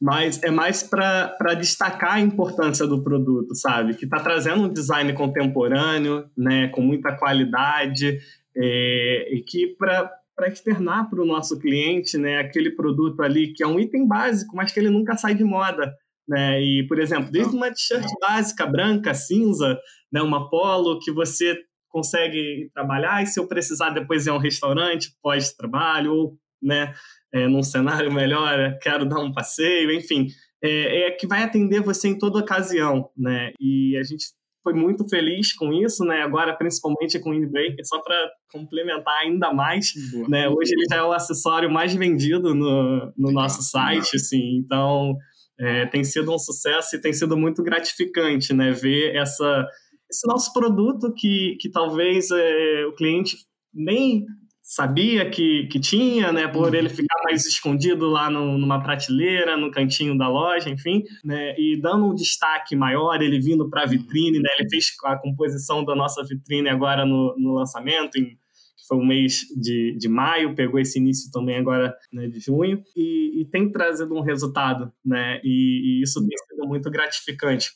[0.00, 3.94] mas é mais para destacar a importância do produto, sabe?
[3.94, 8.18] Que está trazendo um design contemporâneo, né, com muita qualidade,
[8.56, 13.62] é, e que para para externar para o nosso cliente né, aquele produto ali que
[13.62, 15.94] é um item básico, mas que ele nunca sai de moda.
[16.28, 16.60] Né?
[16.62, 19.78] E, por exemplo, desde uma t-shirt básica, branca, cinza,
[20.12, 20.22] né?
[20.22, 21.58] uma polo que você
[21.90, 26.92] consegue trabalhar e se eu precisar depois ir a um restaurante pós-trabalho ou né,
[27.32, 30.26] é, num cenário melhor, quero dar um passeio, enfim,
[30.62, 33.52] é, é, que vai atender você em toda ocasião, né?
[33.60, 34.24] E a gente
[34.62, 36.22] foi muito feliz com isso, né?
[36.22, 38.16] Agora, principalmente com o Windbreaker, só para
[38.50, 39.92] complementar ainda mais,
[40.26, 40.48] né?
[40.48, 45.14] Hoje ele já é o acessório mais vendido no, no nosso site, assim, então
[45.58, 48.72] é, tem sido um sucesso e tem sido muito gratificante, né?
[48.72, 49.66] Ver essa,
[50.10, 53.36] esse nosso produto que, que talvez é, o cliente
[53.72, 54.24] nem
[54.62, 56.48] sabia que, que tinha, né?
[56.48, 56.74] Por uhum.
[56.74, 61.54] ele ficar mais escondido lá no, numa prateleira, no cantinho da loja, enfim, né?
[61.58, 64.48] E dando um destaque maior, ele vindo para a vitrine, né?
[64.58, 68.38] Ele fez a composição da nossa vitrine agora no, no lançamento, em
[68.86, 73.40] foi o mês de, de maio, pegou esse início também agora né, de junho, e,
[73.40, 75.40] e, tem trazido um resultado, né?
[75.42, 77.70] E, e isso tem sido muito gratificante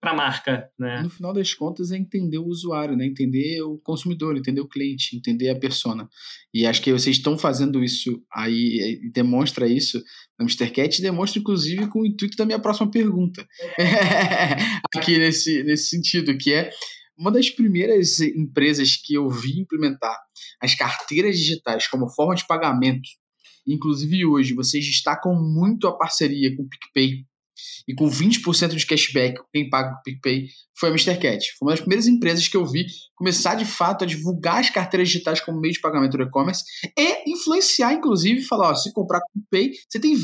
[0.00, 1.02] para a marca, né?
[1.02, 3.06] No final das contas é entender o usuário, né?
[3.06, 6.08] Entender o consumidor, entender o cliente, entender a persona.
[6.52, 10.02] E acho que vocês estão fazendo isso aí, demonstra isso
[10.38, 10.70] na Mr.
[10.70, 13.46] Cat, demonstra inclusive com o intuito da minha próxima pergunta.
[14.96, 16.70] Aqui nesse, nesse sentido, que é
[17.16, 20.16] uma das primeiras empresas que eu vi implementar
[20.60, 23.08] as carteiras digitais como forma de pagamento,
[23.66, 27.24] inclusive hoje, vocês destacam muito a parceria com o PicPay
[27.86, 31.18] e com 20% de cashback quem paga com o PicPay foi a Mr.
[31.18, 31.44] Cat.
[31.58, 35.08] Foi uma das primeiras empresas que eu vi começar de fato a divulgar as carteiras
[35.08, 36.64] digitais como meio de pagamento do e-commerce
[36.98, 40.20] e influenciar, inclusive, falar: ó, se comprar com o PicPay, você tem 20%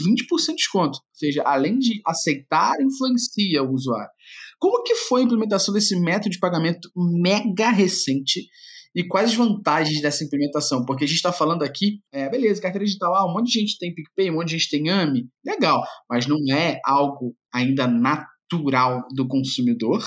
[0.49, 0.99] de desconto.
[0.99, 4.11] Ou seja, além de aceitar, influencia o usuário.
[4.59, 8.49] Como que foi a implementação desse método de pagamento mega recente
[8.95, 10.85] e quais as vantagens dessa implementação?
[10.85, 13.79] Porque a gente está falando aqui, é, beleza, carteira digital, ah, um monte de gente
[13.79, 19.07] tem PicPay, um monte de gente tem AMI, legal, mas não é algo ainda natural
[19.15, 20.05] do consumidor.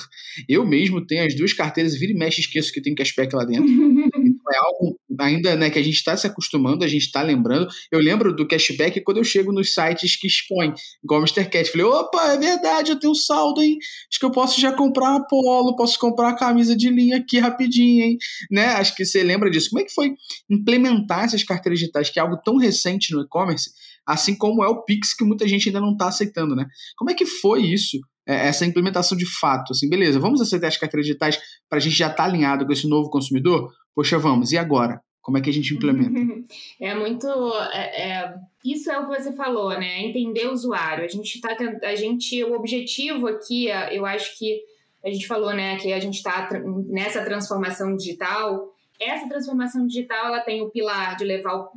[0.48, 3.66] Eu mesmo tenho as duas carteiras, vira e mexe, esqueço que tem cashback lá dentro.
[4.54, 7.68] é algo ainda né, que a gente está se acostumando, a gente está lembrando.
[7.92, 11.46] Eu lembro do cashback quando eu chego nos sites que expõem, igual Mr.
[11.50, 11.72] Cat.
[11.72, 13.78] Falei, opa, é verdade, eu tenho saldo, hein?
[14.10, 17.40] Acho que eu posso já comprar uma polo, posso comprar uma camisa de linha aqui
[17.40, 18.18] rapidinho, hein?
[18.50, 18.66] Né?
[18.68, 19.70] Acho que você lembra disso.
[19.70, 20.14] Como é que foi
[20.50, 23.72] implementar essas carteiras digitais, que é algo tão recente no e-commerce,
[24.06, 26.66] assim como é o Pix, que muita gente ainda não está aceitando, né?
[26.98, 27.98] Como é que foi isso?
[28.28, 31.98] É, essa implementação de fato, assim, beleza, vamos aceitar as carteiras digitais para a gente
[31.98, 33.72] já estar tá alinhado com esse novo consumidor?
[33.96, 35.02] Poxa, vamos, e agora?
[35.22, 36.20] Como é que a gente implementa?
[36.80, 37.28] É muito.
[37.72, 40.02] É, é, isso é o que você falou, né?
[40.02, 41.04] Entender o usuário.
[41.04, 44.62] A gente tá a gente O objetivo aqui, eu acho que
[45.04, 46.50] a gente falou, né, que a gente está
[46.88, 48.72] nessa transformação digital.
[49.00, 51.70] Essa transformação digital ela tem o pilar de levar o,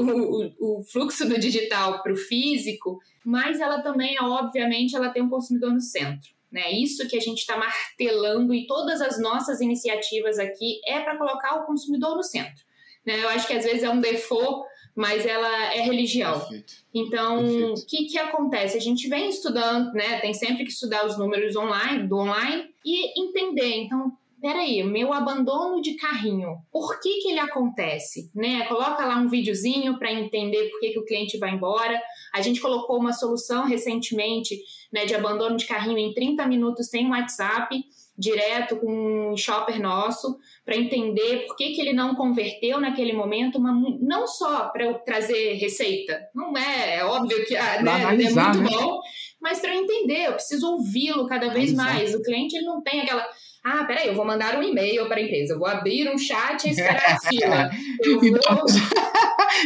[0.00, 5.28] o, o fluxo do digital para o físico, mas ela também, obviamente, ela tem um
[5.28, 6.33] consumidor no centro.
[6.54, 6.70] Né?
[6.70, 11.56] Isso que a gente está martelando e todas as nossas iniciativas aqui é para colocar
[11.56, 12.64] o consumidor no centro.
[13.04, 13.24] Né?
[13.24, 14.64] Eu acho que às vezes é um default,
[14.94, 16.38] mas ela é religião.
[16.38, 16.74] Perfeito.
[16.94, 18.76] Então, o que, que acontece?
[18.76, 20.20] A gente vem estudando, né?
[20.20, 23.74] Tem sempre que estudar os números online, do online e entender.
[23.78, 24.12] Então,
[24.44, 28.30] peraí, meu abandono de carrinho, por que que ele acontece?
[28.34, 28.66] Né?
[28.66, 31.98] Coloca lá um videozinho para entender por que, que o cliente vai embora.
[32.30, 34.60] A gente colocou uma solução recentemente
[34.92, 37.74] né, de abandono de carrinho em 30 minutos, tem um WhatsApp
[38.16, 43.58] direto com um shopper nosso para entender por que, que ele não converteu naquele momento,
[43.58, 48.34] mas não só para trazer receita, não é, é óbvio que ah, né, é muito
[48.34, 48.70] né?
[48.70, 49.00] bom,
[49.44, 52.14] mas para entender, eu preciso ouvi-lo cada vez mais.
[52.14, 53.22] O cliente ele não tem aquela
[53.62, 56.66] ah, peraí, eu vou mandar um e-mail para a empresa, eu vou abrir um chat
[56.66, 57.70] e esperar a fila.
[58.04, 58.66] Eu vou...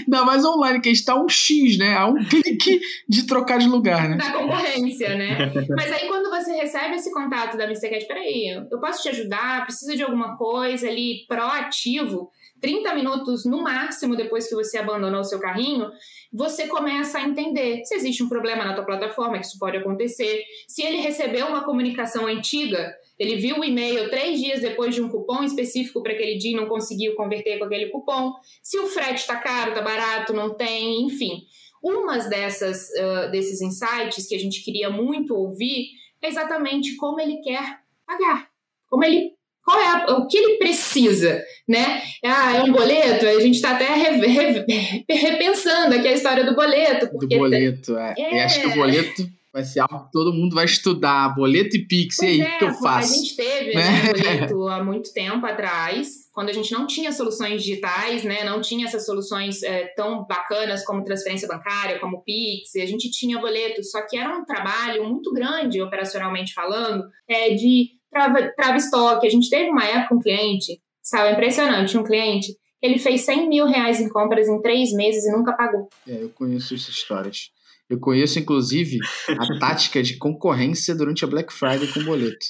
[0.07, 1.97] Ainda mais online, que está um X, né?
[1.97, 4.17] Há um clique de trocar de lugar, né?
[4.17, 5.53] Da concorrência, né?
[5.71, 7.89] Mas aí quando você recebe esse contato da Mr.
[7.89, 9.65] Cat, peraí, eu posso te ajudar?
[9.65, 12.31] Precisa de alguma coisa ali proativo?
[12.61, 15.91] 30 minutos no máximo depois que você abandonou o seu carrinho,
[16.33, 20.43] você começa a entender se existe um problema na tua plataforma, que isso pode acontecer,
[20.67, 25.09] se ele recebeu uma comunicação antiga, ele viu o e-mail três dias depois de um
[25.09, 29.21] cupom específico para aquele dia e não conseguiu converter com aquele cupom, se o frete
[29.21, 31.43] está caro, está barato, não tem, enfim.
[31.83, 35.91] Umas dessas, uh, desses insights que a gente queria muito ouvir
[36.21, 38.51] é exatamente como ele quer pagar,
[38.89, 39.38] como ele
[39.69, 42.01] qual é a, o que ele precisa, né?
[42.25, 43.27] Ah, é um boleto?
[43.27, 47.07] A gente está até re, re, repensando aqui a história do boleto.
[47.19, 48.15] do boleto, é.
[48.17, 48.45] é.
[48.45, 51.35] acho que o boleto vai ser algo que todo mundo vai estudar.
[51.35, 53.13] Boleto e Pix, pois e aí, o é, que eu faço?
[53.13, 54.13] A gente teve né?
[54.15, 58.45] boleto há muito tempo atrás, quando a gente não tinha soluções digitais, né?
[58.45, 63.39] Não tinha essas soluções é, tão bacanas como transferência bancária, como Pix, a gente tinha
[63.39, 69.27] boleto, só que era um trabalho muito grande, operacionalmente falando, é, de trava, trava estoque.
[69.27, 73.67] A gente teve uma época um cliente, sabe, impressionante, um cliente, ele fez 100 mil
[73.67, 75.89] reais em compras em três meses e nunca pagou.
[76.07, 77.51] É, eu conheço essas histórias.
[77.89, 82.47] Eu conheço, inclusive, a tática de concorrência durante a Black Friday com boleto.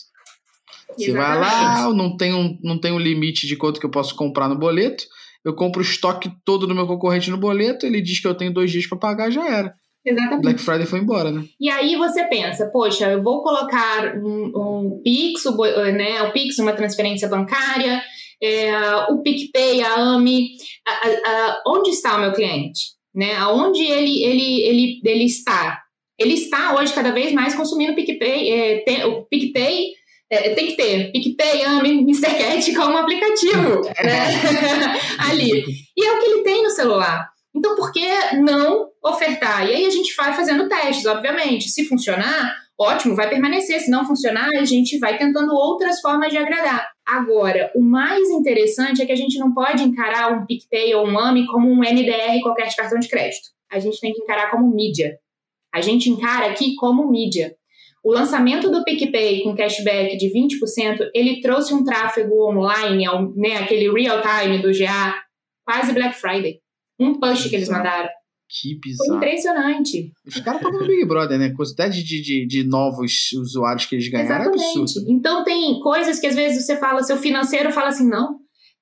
[0.97, 4.17] Você vai lá, não tem, um, não tem um limite de quanto que eu posso
[4.17, 5.05] comprar no boleto,
[5.45, 8.53] eu compro o estoque todo do meu concorrente no boleto, ele diz que eu tenho
[8.53, 9.75] dois dias para pagar, já era.
[10.09, 10.43] Exatamente.
[10.43, 11.45] Black Friday foi embora, né?
[11.61, 15.45] E aí você pensa, poxa, eu vou colocar um, um Pix,
[15.95, 18.03] né, o Pix, uma transferência bancária,
[18.43, 18.73] é,
[19.11, 20.51] o PicPay, a AMI,
[20.87, 22.97] a, a, onde está o meu cliente?
[23.15, 23.35] Né?
[23.37, 25.81] Aonde ele, ele, ele, ele está?
[26.19, 29.93] Ele está hoje cada vez mais consumindo PicPay, é, tem, o PicPay
[30.31, 32.35] é, tem que ter PicPay, AMI, Mr.
[32.37, 34.29] Cat como aplicativo né?
[35.31, 35.65] ali.
[35.97, 37.29] E é o que ele tem no celular.
[37.55, 39.67] Então, por que não ofertar?
[39.67, 41.69] E aí a gente vai fazendo testes, obviamente.
[41.69, 43.81] Se funcionar, ótimo, vai permanecer.
[43.81, 46.89] Se não funcionar, a gente vai tentando outras formas de agradar.
[47.07, 51.19] Agora, o mais interessante é que a gente não pode encarar um PicPay ou um
[51.19, 53.49] AMI como um NDR qualquer de cartão de crédito.
[53.71, 55.19] A gente tem que encarar como mídia.
[55.75, 57.55] A gente encara aqui como mídia.
[58.03, 63.05] O lançamento do PicPay com cashback de 20%, ele trouxe um tráfego online,
[63.37, 65.15] né, aquele real time do GA,
[65.65, 66.61] quase Black Friday.
[66.99, 68.09] Um push que eles mandaram.
[68.49, 69.09] Que bizarro.
[69.09, 70.13] Foi impressionante.
[70.27, 71.53] Os caras estavam no Big Brother, né?
[71.55, 74.79] Quantidade de, de, de novos usuários que eles ganharam Exatamente.
[74.79, 75.11] é absurdo.
[75.11, 78.39] Então tem coisas que às vezes você fala, seu financeiro fala assim, não,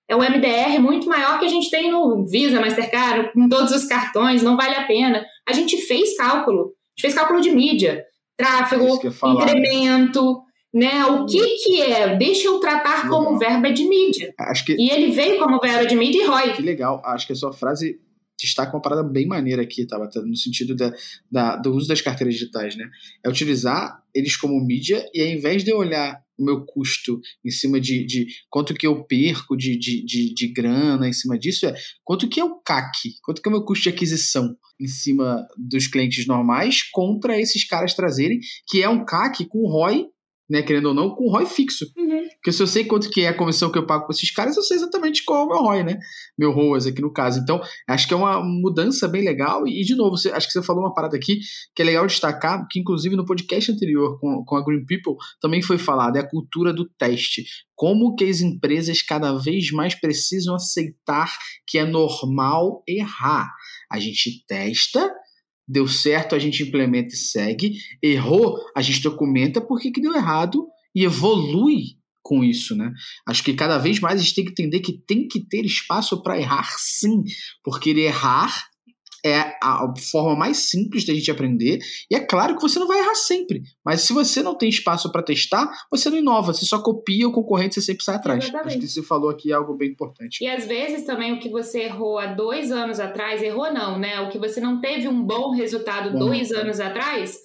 [0.09, 3.87] é o MDR muito maior que a gente tem no Visa, Mastercard, em todos os
[3.87, 5.25] cartões, não vale a pena.
[5.49, 6.61] A gente fez cálculo.
[6.61, 8.05] A gente fez cálculo de mídia,
[8.37, 11.05] tráfego, incremento, né?
[11.07, 12.17] O que que é?
[12.17, 13.25] Deixa eu tratar legal.
[13.25, 14.33] como verba de mídia.
[14.39, 14.77] Acho que...
[14.79, 16.53] E ele veio como verba de mídia e ROI.
[16.53, 17.03] Que legal.
[17.05, 17.99] Acho que a sua frase
[18.39, 20.93] destaca uma parada bem maneira aqui, tá, no sentido da,
[21.31, 22.89] da, do uso das carteiras digitais, né?
[23.25, 27.51] É utilizar eles como mídia e ao invés de eu olhar o meu custo em
[27.51, 31.67] cima de, de quanto que eu perco de, de, de, de, grana em cima disso,
[31.67, 34.87] é quanto que é o CAC, quanto que é o meu custo de aquisição em
[34.87, 40.07] cima dos clientes normais contra esses caras trazerem, que é um CAC com ROI
[40.49, 41.87] né, querendo ou não, com ROI fixo.
[41.97, 42.27] Uhum.
[42.37, 44.57] Porque se eu sei quanto que é a comissão que eu pago para esses caras,
[44.57, 45.99] eu sei exatamente qual é o meu ROI, né?
[46.39, 47.41] Meu ROAS aqui no caso.
[47.41, 49.67] Então, acho que é uma mudança bem legal.
[49.67, 51.41] E, de novo, você, acho que você falou uma parada aqui
[51.75, 55.63] que é legal destacar, que inclusive no podcast anterior com, com a Green People também
[55.63, 57.45] foi falado, é a cultura do teste.
[57.75, 61.31] Como que as empresas cada vez mais precisam aceitar
[61.67, 63.53] que é normal errar.
[63.91, 65.13] A gente testa,
[65.69, 67.79] Deu certo, a gente implementa e segue.
[68.03, 72.93] Errou, a gente documenta porque que deu errado e evolui com isso, né?
[73.27, 76.23] Acho que cada vez mais a gente tem que entender que tem que ter espaço
[76.23, 77.23] para errar sim,
[77.63, 78.69] porque errar
[79.27, 81.79] é a forma mais simples da gente aprender.
[82.11, 83.63] E é claro que você não vai errar sempre.
[83.85, 86.53] Mas se você não tem espaço para testar, você não inova.
[86.53, 88.45] Você só copia o concorrente, você sempre sai atrás.
[88.45, 88.69] Exatamente.
[88.69, 90.43] Acho que você falou aqui algo bem importante.
[90.43, 94.21] E às vezes também o que você errou há dois anos atrás, errou não, né?
[94.21, 96.61] O que você não teve um bom resultado bom, dois é.
[96.61, 97.39] anos atrás.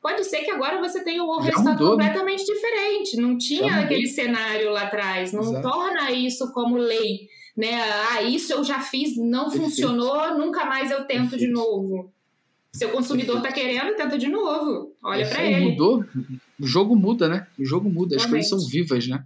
[0.00, 2.06] Pode ser que agora você tenha um resultado mudou, né?
[2.06, 2.54] completamente né?
[2.54, 3.16] diferente.
[3.16, 5.32] Não tinha aquele cenário lá atrás.
[5.32, 5.68] Não Exato.
[5.68, 7.82] torna isso como lei né?
[8.10, 9.64] Ah, isso eu já fiz, não Perfeito.
[9.64, 11.38] funcionou, nunca mais eu tento Perfeito.
[11.38, 12.12] de novo.
[12.72, 14.89] Seu consumidor está querendo, tenta de novo.
[15.02, 15.70] Olha para ele.
[15.70, 16.04] Mudou.
[16.60, 17.46] O jogo muda, né?
[17.58, 18.48] O jogo muda, as Realmente.
[18.48, 19.24] coisas são vivas, né?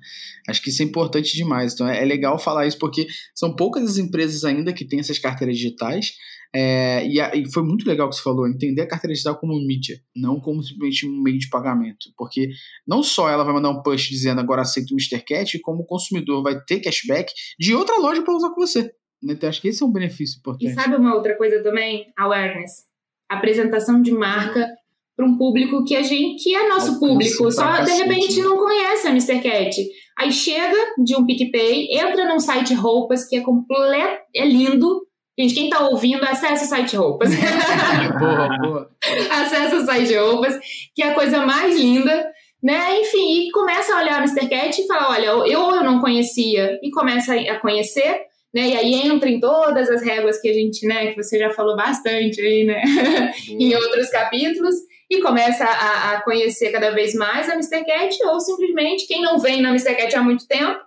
[0.49, 1.75] Acho que isso é importante demais.
[1.75, 5.57] Então é, legal falar isso, porque são poucas as empresas ainda que têm essas carteiras
[5.57, 6.13] digitais.
[6.55, 9.55] É, e, a, e, foi muito legal que você falou, entender a carteira digital como
[9.67, 12.11] mídia, não como simplesmente um meio de pagamento.
[12.17, 12.51] Porque
[12.87, 15.25] não só ela vai mandar um push dizendo agora aceito o Mr.
[15.25, 18.93] Cat, como o consumidor vai ter cashback de outra loja para usar com você.
[19.21, 20.71] Então, acho que esse é um benefício importante.
[20.71, 22.13] E sabe uma outra coisa também?
[22.17, 22.85] Awareness.
[23.29, 24.69] Apresentação de marca
[25.17, 29.07] para um público que a gente que é nosso público, só de repente não conhece
[29.07, 29.41] a Mr.
[29.41, 29.77] Cat.
[30.19, 35.03] Aí chega de um PicPay, entra num site roupas que é completo, é lindo.
[35.39, 37.31] Gente, quem tá ouvindo, acessa o site roupas.
[38.19, 38.91] boa, boa.
[39.31, 40.59] acessa o site roupas,
[40.95, 43.01] que é a coisa mais linda, né?
[43.01, 44.49] Enfim, e começa a olhar a Mr.
[44.49, 48.23] Cat e fala, olha, eu, eu não conhecia, e começa a conhecer,
[48.55, 48.69] né?
[48.69, 51.77] E aí entra em todas as regras que a gente, né, que você já falou
[51.77, 52.81] bastante aí, né,
[53.51, 54.77] em outros capítulos,
[55.15, 57.85] e começa a, a, conhecer cada vez mais a Mr.
[57.85, 59.95] Cat, ou simplesmente quem não vem na Mr.
[59.95, 60.81] Cat há muito tempo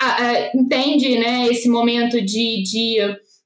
[0.00, 2.96] a, a, entende, né, esse momento de, de,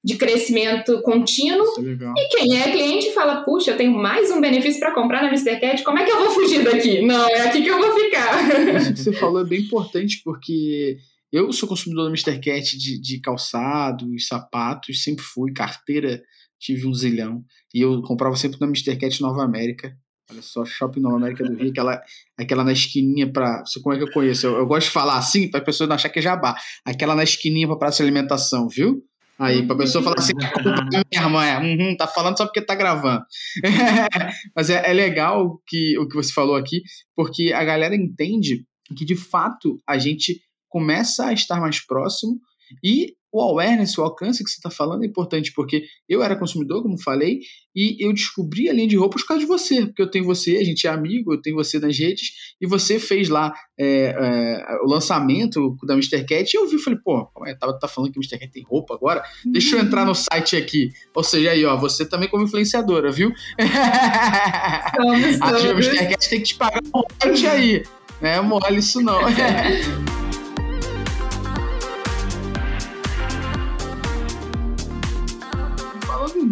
[0.05, 1.67] de crescimento contínuo.
[1.79, 5.29] É e quem é cliente fala, puxa, eu tenho mais um benefício para comprar na
[5.29, 5.59] Mr.
[5.59, 7.03] Cat, como é que eu vou fugir daqui?
[7.03, 8.77] Não, é aqui que eu vou ficar.
[8.77, 10.99] Isso que você falou é bem importante, porque
[11.33, 12.41] eu sou consumidor da Mr.
[12.41, 16.23] Cat de, de calçados, sapatos, sempre fui, carteira
[16.59, 17.45] tive um zilhão.
[17.73, 18.97] E eu comprava sempre na Mr.
[18.97, 19.97] Cat Nova América.
[20.31, 22.03] Olha só, Shopping Nova América do Rio, aquela,
[22.39, 23.63] aquela na esquininha pra.
[23.65, 24.47] Você como é que eu conheço?
[24.47, 26.57] Eu, eu gosto de falar assim, pra pessoa não achar que é jabá.
[26.85, 29.05] Aquela na esquininha pra praça de alimentação, viu?
[29.39, 33.25] Aí, pra pessoa falar assim, minha irmã, é, uhum, tá falando só porque tá gravando.
[34.55, 36.83] Mas é, é legal que, o que você falou aqui,
[37.17, 38.65] porque a galera entende
[38.97, 42.39] que, de fato, a gente começa a estar mais próximo
[42.83, 46.85] e o awareness, o alcance que você está falando é importante, porque eu era consumidor,
[46.85, 47.41] como falei,
[47.75, 50.57] e eu descobri a linha de roupas por causa de você, porque eu tenho você,
[50.59, 52.31] a gente é amigo, eu tenho você nas redes,
[52.61, 56.25] e você fez lá é, é, o lançamento da Mr.
[56.25, 57.29] Cat, e eu vi e falei, pô,
[57.59, 58.39] tava tá falando que o Mr.
[58.39, 59.25] Cat tem roupa agora?
[59.45, 60.93] Deixa eu entrar no site aqui.
[61.13, 63.33] Ou seja, aí, ó, você também como influenciadora, viu?
[64.97, 66.07] Somos o Mr.
[66.07, 67.83] Cat tem que te pagar um monte aí.
[68.23, 69.19] Não é mole isso não.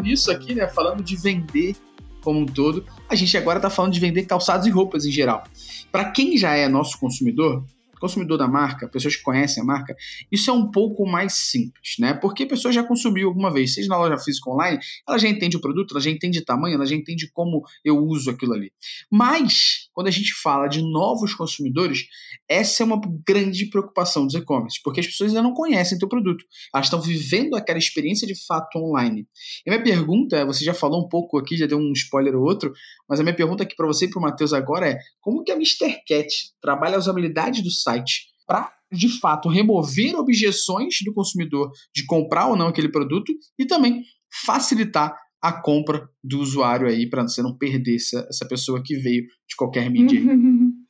[0.02, 0.68] nisso aqui, né?
[0.68, 1.76] Falando de vender
[2.22, 5.44] como um todo, a gente agora está falando de vender calçados e roupas em geral.
[5.90, 7.64] Para quem já é nosso consumidor,
[8.02, 9.94] consumidor da marca, pessoas que conhecem a marca,
[10.30, 12.12] isso é um pouco mais simples, né?
[12.14, 15.56] Porque a pessoa já consumiu alguma vez, seja na loja física online, ela já entende
[15.56, 18.72] o produto, ela já entende o tamanho, ela já entende como eu uso aquilo ali.
[19.08, 22.06] Mas, quando a gente fala de novos consumidores,
[22.48, 26.44] essa é uma grande preocupação dos e-commerce, porque as pessoas ainda não conhecem teu produto.
[26.74, 29.26] Elas estão vivendo aquela experiência de fato online.
[29.66, 32.72] E minha pergunta, você já falou um pouco aqui, já deu um spoiler ou outro,
[33.08, 35.52] mas a minha pergunta aqui para você e para o Matheus agora é: como que
[35.52, 36.00] a Mr.
[36.06, 36.28] Cat
[36.60, 42.56] trabalha a usabilidade do site para de fato remover objeções do consumidor de comprar ou
[42.56, 44.02] não aquele produto e também
[44.44, 49.24] facilitar a compra do usuário aí para você não perder essa, essa pessoa que veio
[49.48, 50.20] de qualquer mídia.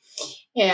[0.55, 0.71] É,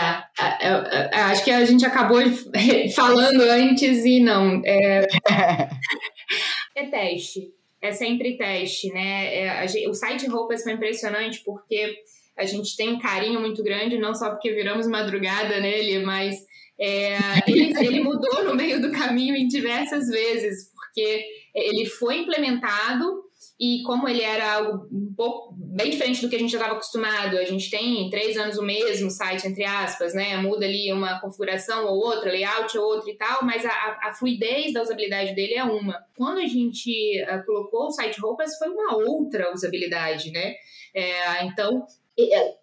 [1.15, 2.19] acho que a gente acabou
[2.97, 4.61] falando antes e não.
[4.65, 5.07] É,
[6.75, 7.53] é teste.
[7.81, 9.37] É sempre teste, né?
[9.37, 11.95] É, o site roupas foi impressionante porque
[12.37, 16.35] a gente tem um carinho muito grande, não só porque viramos madrugada nele, mas
[16.77, 17.17] é,
[17.47, 21.25] ele, ele mudou no meio do caminho em diversas vezes, porque
[21.55, 23.28] ele foi implementado
[23.61, 26.75] e como ele era algo um pouco bem diferente do que a gente já estava
[26.75, 30.37] acostumado, a gente tem em três anos o mesmo site, entre aspas, né?
[30.37, 34.73] Muda ali uma configuração ou outra, layout ou outra e tal, mas a, a fluidez
[34.73, 35.99] da usabilidade dele é uma.
[36.17, 40.55] Quando a gente uh, colocou o site roupas, foi uma outra usabilidade, né?
[40.95, 41.85] É, então,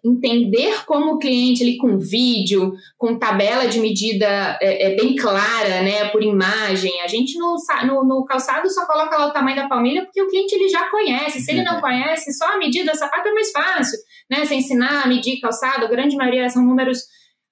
[0.04, 5.82] entender como o cliente ali com vídeo, com tabela de medida é, é, bem clara,
[5.82, 7.00] né, por imagem.
[7.00, 10.28] A gente no, no, no, calçado só coloca lá o tamanho da palmilha porque o
[10.28, 11.40] cliente ele já conhece.
[11.40, 13.98] Se ele não conhece, só a medida sapato é mais fácil,
[14.30, 14.44] né?
[14.44, 16.98] Você ensinar a medir calçado, a grande maioria são números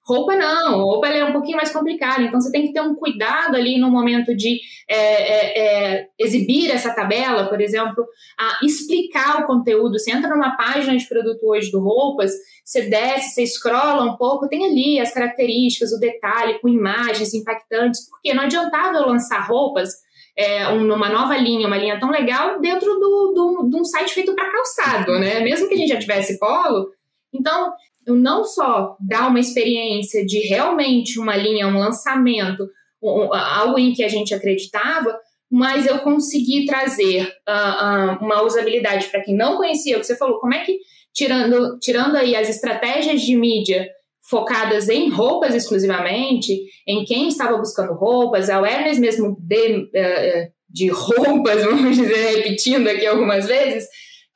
[0.07, 3.55] Roupa não, roupa é um pouquinho mais complicada, então você tem que ter um cuidado
[3.55, 5.59] ali no momento de é, é,
[5.97, 8.05] é, exibir essa tabela, por exemplo,
[8.37, 9.97] a explicar o conteúdo.
[9.97, 12.31] Você entra numa página de produto hoje do Roupas,
[12.63, 18.07] você desce, você scrolla um pouco, tem ali as características, o detalhe, com imagens impactantes,
[18.07, 19.89] porque não adiantava eu lançar roupas
[20.37, 24.35] é, uma nova linha, uma linha tão legal dentro do, do, de um site feito
[24.35, 25.39] para calçado, né?
[25.39, 26.89] Mesmo que a gente já tivesse polo,
[27.33, 27.73] então
[28.05, 32.67] eu não só dar uma experiência de realmente uma linha, um lançamento,
[33.01, 35.17] algo em que a gente acreditava,
[35.51, 40.17] mas eu consegui trazer uh, uh, uma usabilidade para quem não conhecia, o que você
[40.17, 40.77] falou, como é que
[41.13, 43.87] tirando, tirando aí as estratégias de mídia
[44.27, 50.89] focadas em roupas exclusivamente, em quem estava buscando roupas, a awareness mesmo de, eh, de
[50.89, 53.87] roupas, vamos dizer, repetindo aqui algumas vezes,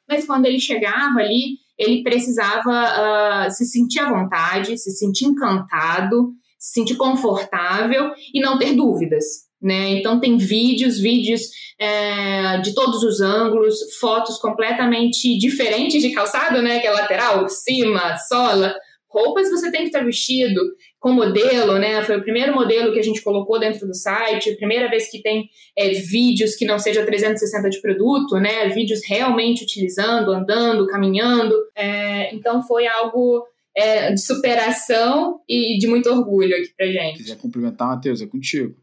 [0.08, 6.34] mas quando ele chegava ali, ele precisava uh, se sentir à vontade, se sentir encantado,
[6.60, 9.48] se sentir confortável e não ter dúvidas.
[9.62, 9.92] Né?
[9.92, 11.42] Então tem vídeos, vídeos
[11.80, 16.80] é, de todos os ângulos, fotos completamente diferentes de calçado, né?
[16.80, 18.74] Que é lateral, cima, sola,
[19.10, 20.62] roupas você tem que estar vestido
[21.00, 22.04] com modelo, né?
[22.04, 25.50] Foi o primeiro modelo que a gente colocou dentro do site, primeira vez que tem
[25.78, 28.68] é, vídeos que não seja 360 de produto, né?
[28.70, 31.56] Vídeos realmente utilizando, andando, caminhando.
[31.76, 33.46] É, então foi algo
[33.76, 37.18] é, de superação e de muito orgulho aqui pra gente.
[37.18, 38.76] Se quiser cumprimentar, Matheus, é contigo.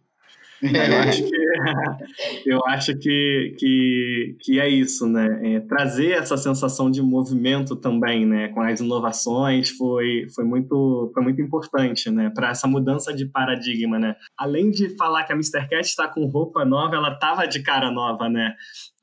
[0.62, 5.54] É, eu acho que, eu acho que, que, que é isso, né?
[5.54, 8.48] É, trazer essa sensação de movimento também, né?
[8.48, 12.30] Com as inovações foi, foi, muito, foi muito importante, né?
[12.34, 14.16] Para essa mudança de paradigma, né?
[14.38, 15.68] Além de falar que a Mr.
[15.68, 18.54] Cat está com roupa nova, ela estava de cara nova, né?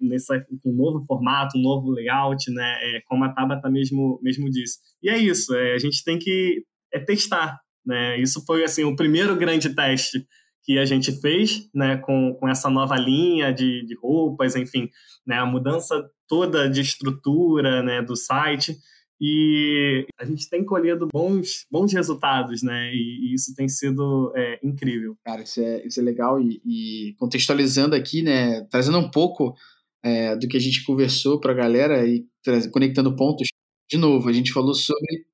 [0.02, 2.78] Nessa, um novo formato, um novo layout, né?
[2.82, 4.80] É, como a Tabata mesmo, mesmo disse.
[5.02, 8.20] E é isso, é, a gente tem que é testar, né?
[8.20, 10.26] Isso foi, assim, o primeiro grande teste
[10.64, 14.90] que a gente fez né, com, com essa nova linha de, de roupas, enfim,
[15.26, 18.78] né, a mudança toda de estrutura né, do site.
[19.22, 22.92] E a gente tem colhido bons, bons resultados, né?
[22.94, 25.16] E, e isso tem sido é, incrível.
[25.24, 26.42] Cara, isso é, isso é legal.
[26.42, 28.66] E, e contextualizando aqui, né?
[28.70, 29.56] Trazendo um pouco
[30.04, 32.26] é, do que a gente conversou para a galera e
[32.72, 33.48] conectando pontos.
[33.90, 35.26] De novo, a gente falou sobre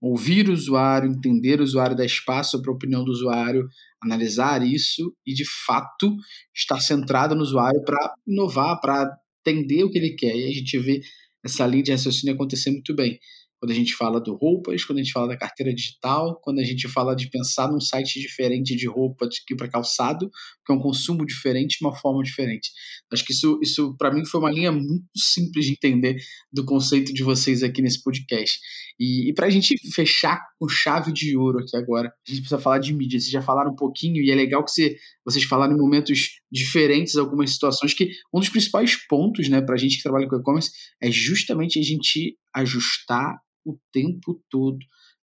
[0.00, 3.68] ouvir o usuário, entender o usuário, dar espaço para a opinião do usuário,
[4.02, 6.16] analisar isso e, de fato,
[6.54, 9.10] estar centrado no usuário para inovar, para
[9.46, 10.36] entender o que ele quer.
[10.36, 11.00] E a gente vê
[11.44, 13.18] essa linha de raciocínio acontecer muito bem
[13.58, 16.64] quando a gente fala do roupas, quando a gente fala da carteira digital, quando a
[16.64, 20.30] gente fala de pensar num site diferente de roupa que para calçado,
[20.64, 22.70] que é um consumo diferente, uma forma diferente.
[23.12, 26.16] Acho que isso, isso para mim foi uma linha muito simples de entender
[26.52, 28.58] do conceito de vocês aqui nesse podcast.
[28.98, 32.60] E, e para a gente fechar com chave de ouro aqui agora, a gente precisa
[32.60, 33.18] falar de mídia.
[33.18, 37.16] Vocês já falaram um pouquinho e é legal que você, vocês falaram em momentos diferentes,
[37.16, 40.70] algumas situações que um dos principais pontos, né, para a gente que trabalha com e-commerce
[41.00, 43.38] é justamente a gente ajustar
[43.70, 44.78] o tempo todo.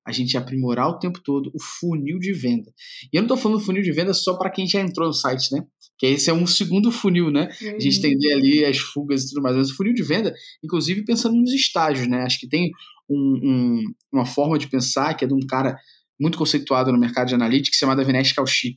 [0.06, 2.72] A gente aprimorar o tempo todo o funil de venda.
[3.12, 5.52] E eu não estou falando funil de venda só para quem já entrou no site,
[5.52, 5.66] né?
[5.98, 7.50] Que esse é um segundo funil, né?
[7.62, 7.76] Uhum.
[7.76, 8.12] A gente uhum.
[8.12, 9.56] entender ali as fugas e tudo mais.
[9.56, 10.34] Mas o funil de venda,
[10.64, 12.22] inclusive pensando nos estágios, né?
[12.22, 12.70] Acho que tem
[13.10, 15.76] um, um, uma forma de pensar que é de um cara
[16.20, 18.76] muito conceituado no mercado de analytics chamada Vinesh Kaushik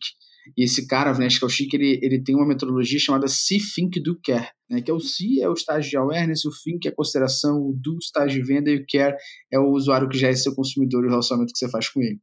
[0.57, 4.49] e esse cara, Vinesh Kaushik, ele, ele tem uma metodologia chamada See, Think, Do, Care,
[4.69, 4.81] né?
[4.81, 7.73] que é o See é o estágio de awareness, o Think é a consideração, o
[7.73, 9.17] Do, estágio de venda, e o Care
[9.53, 12.01] é o usuário que já é seu consumidor e o relacionamento que você faz com
[12.01, 12.21] ele.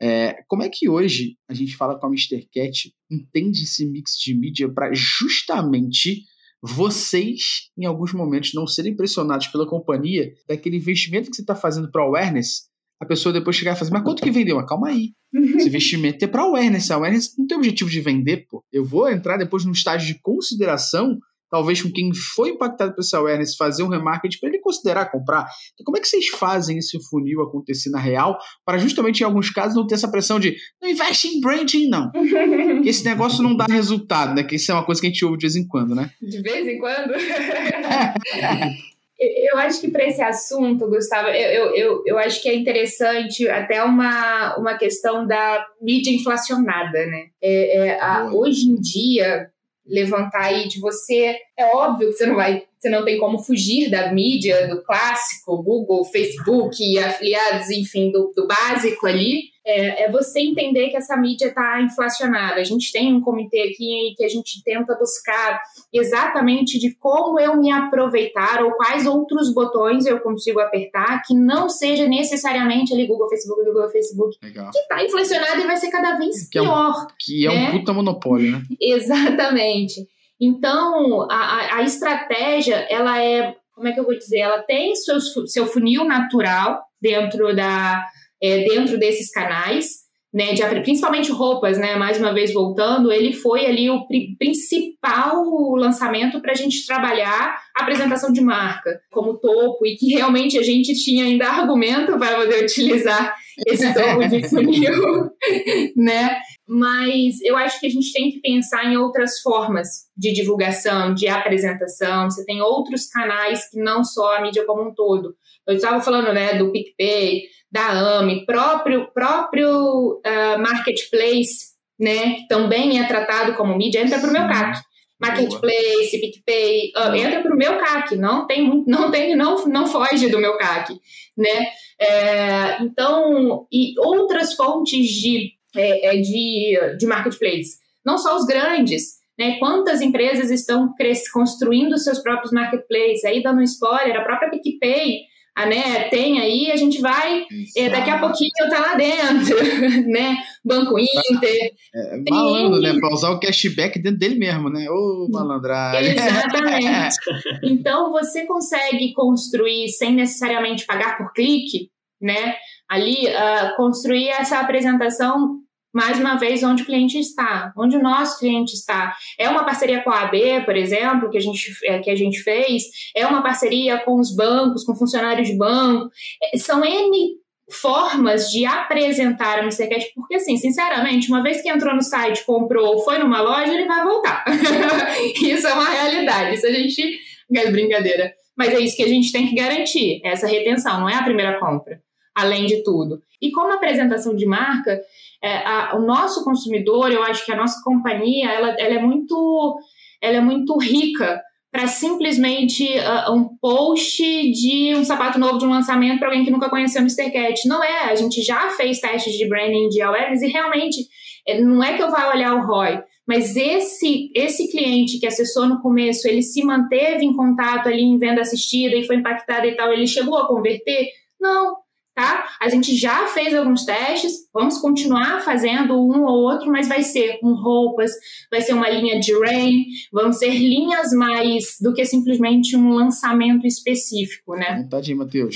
[0.00, 2.46] É, como é que hoje a gente fala com a Mr.
[2.52, 6.24] Cat, entende esse mix de mídia para justamente
[6.62, 11.90] vocês, em alguns momentos, não serem pressionados pela companhia daquele investimento que você está fazendo
[11.90, 12.68] para awareness
[13.00, 14.56] a pessoa depois chegar e fazer, mas quanto que vendeu?
[14.56, 15.12] Mas calma aí.
[15.32, 16.90] Esse investimento é para awareness.
[16.90, 18.64] A awareness não tem objetivo de vender, pô.
[18.72, 21.16] Eu vou entrar depois num estágio de consideração,
[21.48, 25.46] talvez com quem foi impactado por essa awareness, fazer um remarketing para ele considerar comprar.
[25.74, 29.48] Então, como é que vocês fazem esse funil acontecer na real, para justamente em alguns
[29.50, 32.10] casos não ter essa pressão de não investe em branding, não.
[32.18, 34.42] Porque esse negócio não dá resultado, né?
[34.42, 36.10] Que isso é uma coisa que a gente ouve de vez em quando, né?
[36.20, 37.12] De vez em quando?
[39.18, 43.82] Eu acho que para esse assunto, Gustavo, eu, eu, eu, acho que é interessante até
[43.82, 47.26] uma, uma questão da mídia inflacionada, né?
[47.42, 49.50] É, é, a, hoje em dia,
[49.84, 53.90] levantar aí de você, é óbvio que você não vai, você não tem como fugir
[53.90, 60.40] da mídia, do clássico, Google, Facebook, afiliados, enfim, do, do básico ali é, é você
[60.40, 62.58] entender que essa mídia está inflacionada.
[62.58, 65.60] A gente tem um comitê aqui que a gente tenta buscar
[65.92, 71.68] exatamente de como eu me aproveitar ou quais outros botões eu consigo apertar que não
[71.68, 74.70] seja necessariamente ali Google, Facebook, Google, Facebook, Legal.
[74.70, 76.64] que está inflacionado e vai ser cada vez que pior.
[76.66, 77.68] É um, que é né?
[77.68, 78.62] um puta monopólio, né?
[78.80, 80.06] Exatamente.
[80.40, 84.38] Então, a, a estratégia, ela é, como é que eu vou dizer?
[84.38, 88.06] Ela tem seu, seu funil natural dentro da
[88.42, 93.64] é, dentro desses canais, né, de, principalmente roupas, né, mais uma vez voltando, ele foi
[93.64, 95.42] ali o pri principal
[95.74, 100.62] lançamento para a gente trabalhar a apresentação de marca como topo e que realmente a
[100.62, 103.34] gente tinha ainda argumento para poder utilizar
[103.66, 105.30] esse topo de funil,
[105.96, 106.36] né?
[106.68, 111.26] Mas eu acho que a gente tem que pensar em outras formas de divulgação, de
[111.26, 112.30] apresentação.
[112.30, 115.34] Você tem outros canais que não só a mídia como um todo.
[115.66, 123.00] Eu estava falando né, do PicPay, da AMI, próprio, próprio uh, marketplace, né, que também
[123.00, 124.80] é tratado como mídia, entra para o meu CAC.
[125.20, 130.28] Marketplace, PicPay, uh, entra para o meu CAC, não tem, não tem, não, não foge
[130.28, 130.94] do meu CAC,
[131.36, 131.66] né?
[132.00, 139.18] É, então, e outras fontes de, é, é, de, de marketplace, não só os grandes,
[139.38, 139.58] né?
[139.58, 140.92] Quantas empresas estão
[141.32, 143.24] construindo seus próprios marketplaces?
[143.24, 147.44] Aí, dando um spoiler, a própria PicPay a, né, tem aí, a gente vai,
[147.76, 149.56] é, daqui a pouquinho tá lá dentro,
[150.06, 150.36] né?
[150.64, 151.72] Banco Inter.
[151.92, 152.94] É, malandro, né?
[153.00, 154.88] Para usar o cashback dentro dele mesmo, né?
[154.88, 156.12] Ô, malandragem.
[156.12, 157.16] Exatamente.
[157.64, 161.90] então, você consegue construir sem necessariamente pagar por clique,
[162.22, 162.54] né?
[162.88, 165.58] Ali, uh, construir essa apresentação
[165.92, 169.16] mais uma vez, onde o cliente está, onde o nosso cliente está.
[169.38, 172.40] É uma parceria com a AB, por exemplo, que a gente, é, que a gente
[172.40, 172.84] fez,
[173.16, 176.10] é uma parceria com os bancos, com funcionários de banco.
[176.42, 177.38] É, são N
[177.70, 179.88] formas de apresentar o Mr.
[179.88, 183.86] Cat, porque assim, sinceramente, uma vez que entrou no site, comprou, foi numa loja, ele
[183.86, 184.44] vai voltar.
[185.42, 186.54] isso é uma realidade.
[186.54, 187.18] Isso a gente.
[187.54, 188.32] É brincadeira.
[188.56, 191.60] Mas é isso que a gente tem que garantir, essa retenção, não é a primeira
[191.60, 192.00] compra,
[192.38, 193.22] além de tudo.
[193.40, 195.00] E como apresentação de marca,
[195.42, 199.78] é, a, o nosso consumidor, eu acho que a nossa companhia, ela, ela é muito,
[200.20, 205.70] ela é muito rica para simplesmente uh, um post de um sapato novo de um
[205.70, 207.30] lançamento para alguém que nunca conheceu o Mr.
[207.30, 207.68] Cat.
[207.68, 211.06] Não é, a gente já fez testes de branding de awareness e realmente
[211.46, 215.66] é, não é que eu vá olhar o ROI, mas esse esse cliente que acessou
[215.66, 219.76] no começo, ele se manteve em contato ali em venda assistida e foi impactado e
[219.76, 221.08] tal, ele chegou a converter?
[221.38, 221.76] Não,
[222.18, 222.48] tá?
[222.60, 227.38] A gente já fez alguns testes, vamos continuar fazendo um ou outro, mas vai ser
[227.38, 228.10] com roupas,
[228.50, 233.68] vai ser uma linha de rain, vão ser linhas mais do que simplesmente um lançamento
[233.68, 234.84] específico, né?
[234.90, 235.54] Tadinho, Matheus.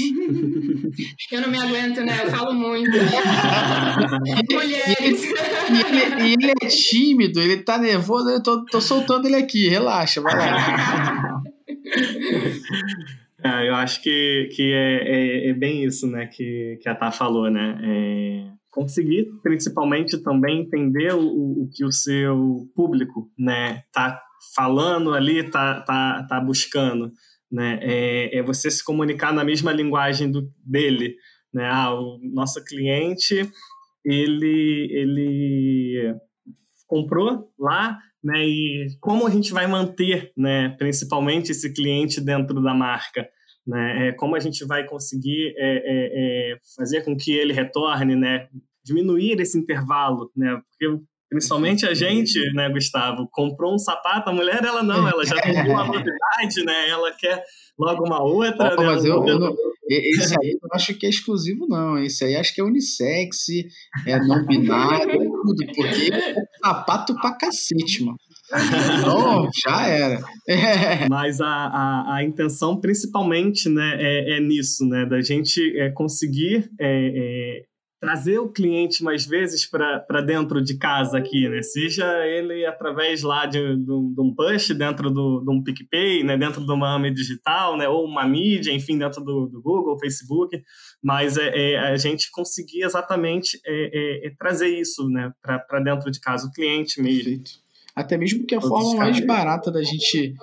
[1.32, 2.20] Eu não me aguento, né?
[2.22, 2.92] Eu falo muito.
[4.52, 5.24] Mulheres.
[5.68, 9.68] E ele, e ele, é tímido, ele tá nervoso, eu tô, tô soltando ele aqui,
[9.68, 11.42] relaxa, vai lá.
[13.44, 17.10] É, eu acho que, que é, é, é, bem isso, né, que, que a Tá
[17.10, 17.78] falou, né?
[17.82, 24.18] É conseguir, principalmente, também entender o, o que o seu público, né, tá
[24.56, 27.12] falando ali, tá, tá, tá buscando,
[27.50, 27.78] né?
[27.82, 31.14] É, é você se comunicar na mesma linguagem do, dele,
[31.52, 31.68] né?
[31.70, 33.46] Ah, o nosso cliente,
[34.04, 36.16] ele, ele
[36.86, 38.46] comprou lá, né?
[38.46, 40.70] E como a gente vai manter, né?
[40.78, 43.28] Principalmente esse cliente dentro da marca,
[43.66, 44.08] né?
[44.08, 48.48] É, como a gente vai conseguir é, é, é, fazer com que ele retorne, né?
[48.84, 50.60] Diminuir esse intervalo, né?
[50.70, 51.02] Porque
[51.32, 55.52] principalmente a gente, né, Gustavo, comprou um sapato, a mulher ela não, ela já tem
[55.70, 56.90] uma novidade, né?
[56.90, 57.42] Ela quer
[57.78, 58.74] logo uma outra.
[58.76, 58.86] Oh, né?
[58.86, 59.56] Mas eu, eu não,
[59.88, 61.98] esse aí eu acho que é exclusivo, não.
[61.98, 63.46] Esse aí acho que é unissex,
[64.06, 68.18] é não binário, é tudo, porque é sapato pra cacete, mano.
[68.98, 70.20] Então, já era.
[70.46, 71.08] É.
[71.08, 75.06] Mas a, a, a, intenção, principalmente, né, é, é, nisso, né?
[75.06, 77.71] Da gente é, conseguir é, é
[78.02, 81.62] trazer o cliente mais vezes para dentro de casa aqui, né?
[81.62, 86.36] Seja ele através lá de, de, de um push dentro do, de um PicPay, né?
[86.36, 87.88] Dentro de uma AME digital, né?
[87.88, 90.60] Ou uma mídia, enfim, dentro do, do Google, Facebook.
[91.00, 95.32] Mas é, é, a gente conseguir exatamente é, é, é trazer isso, né?
[95.40, 97.22] Para dentro de casa, o cliente mesmo.
[97.22, 97.52] Perfeito.
[97.94, 100.34] Até mesmo que a forma mais barata da gente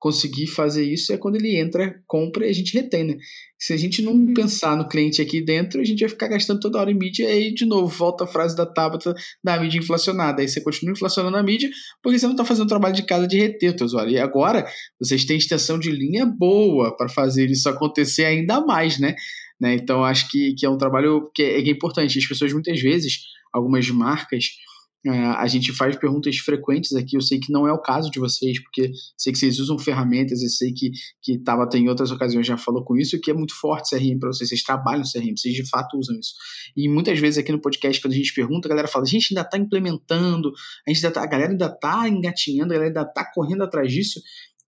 [0.00, 3.18] conseguir fazer isso é quando ele entra, compra e a gente retém, né?
[3.58, 4.32] Se a gente não uhum.
[4.32, 7.26] pensar no cliente aqui dentro, a gente vai ficar gastando toda hora em mídia e
[7.26, 10.40] aí, de novo, volta a frase da Tabata da mídia inflacionada.
[10.40, 11.68] Aí você continua inflacionando a mídia
[12.02, 14.10] porque você não está fazendo o trabalho de casa de reter o teu usuário.
[14.10, 14.66] E agora,
[14.98, 19.14] vocês têm extensão de linha boa para fazer isso acontecer ainda mais, né?
[19.60, 19.74] né?
[19.74, 22.18] Então, acho que, que é um trabalho que é, que é importante.
[22.18, 23.18] As pessoas, muitas vezes,
[23.52, 24.46] algumas marcas
[25.06, 28.18] é, a gente faz perguntas frequentes aqui, eu sei que não é o caso de
[28.18, 30.90] vocês, porque sei que vocês usam ferramentas, eu sei que,
[31.22, 34.28] que Tabata em outras ocasiões já falou com isso, que é muito forte CRM para
[34.28, 36.34] vocês, vocês trabalham CRM, vocês de fato usam isso.
[36.76, 39.28] E muitas vezes aqui no podcast, quando a gente pergunta, a galera fala, a gente
[39.32, 40.52] ainda está implementando,
[40.86, 43.90] a, gente ainda tá, a galera ainda está engatinhando, a galera ainda está correndo atrás
[43.90, 44.20] disso,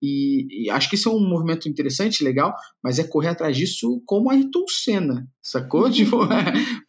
[0.03, 2.53] e, e, acho que isso é um movimento interessante, legal,
[2.83, 5.89] mas é correr atrás disso como a Ayrton Senna, sacou?
[5.93, 6.19] Tipo,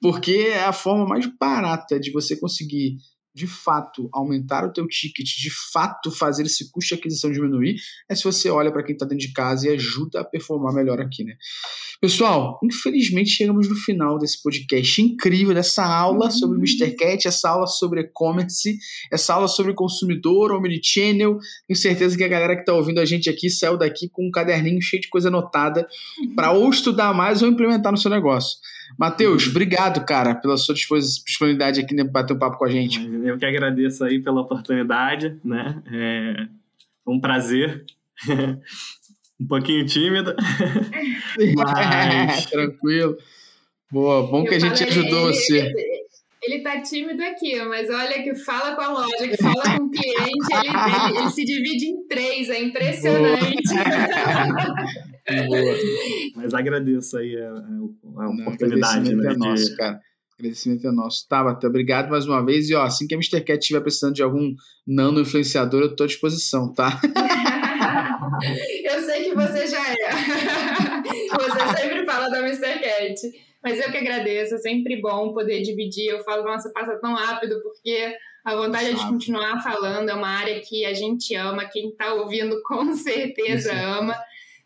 [0.01, 2.95] porque é a forma mais barata de você conseguir
[3.33, 7.75] de fato aumentar o teu ticket, de fato fazer esse custo de aquisição diminuir,
[8.09, 11.01] é se você olha para quem está dentro de casa e ajuda a performar melhor
[11.01, 11.35] aqui, né?
[11.99, 16.91] Pessoal, infelizmente chegamos no final desse podcast incrível, dessa aula sobre o Mr.
[16.97, 18.77] Cat, essa aula sobre e-commerce,
[19.11, 21.37] essa aula sobre consumidor, omnichannel.
[21.65, 24.31] Tenho certeza que a galera que está ouvindo a gente aqui saiu daqui com um
[24.31, 25.87] caderninho cheio de coisa anotada
[26.35, 28.57] para ou estudar mais ou implementar no seu negócio.
[28.97, 32.99] Matheus, obrigado, cara, pela sua disponibilidade aqui para bater um papo com a gente.
[33.23, 35.81] Eu que agradeço aí pela oportunidade, né?
[35.91, 36.47] É
[37.07, 37.85] um prazer.
[39.39, 40.35] um pouquinho tímida.
[41.55, 42.45] Mas...
[42.51, 43.17] Tranquilo.
[43.91, 45.59] Boa, bom eu que a gente ajudou ele, você.
[45.59, 46.03] Ele,
[46.43, 49.91] ele tá tímido aqui, mas olha que fala com a loja, que fala com o
[49.91, 53.61] cliente, ele, ele, ele se divide em três, é impressionante.
[55.27, 55.47] Boa.
[55.47, 55.75] Boa.
[56.35, 59.13] Mas agradeço aí a, a, a oportunidade.
[59.13, 60.01] Não, né, é nosso, cara.
[60.37, 61.27] Agradecimento é nosso.
[61.27, 62.69] Tabata, obrigado mais uma vez.
[62.69, 63.41] E ó, assim que a Mr.
[63.41, 64.53] Cat estiver precisando de algum
[64.85, 66.99] nano influenciador, eu estou à disposição, tá?
[68.83, 70.11] eu sei que você já é.
[71.37, 72.79] você sempre fala da Mr.
[72.79, 73.21] Cat.
[73.63, 76.07] Mas eu que agradeço, é sempre bom poder dividir.
[76.07, 78.13] Eu falo, nossa, passa tão rápido, porque
[78.43, 80.09] a vontade é de continuar falando.
[80.09, 84.15] É uma área que a gente ama, quem está ouvindo com certeza ama.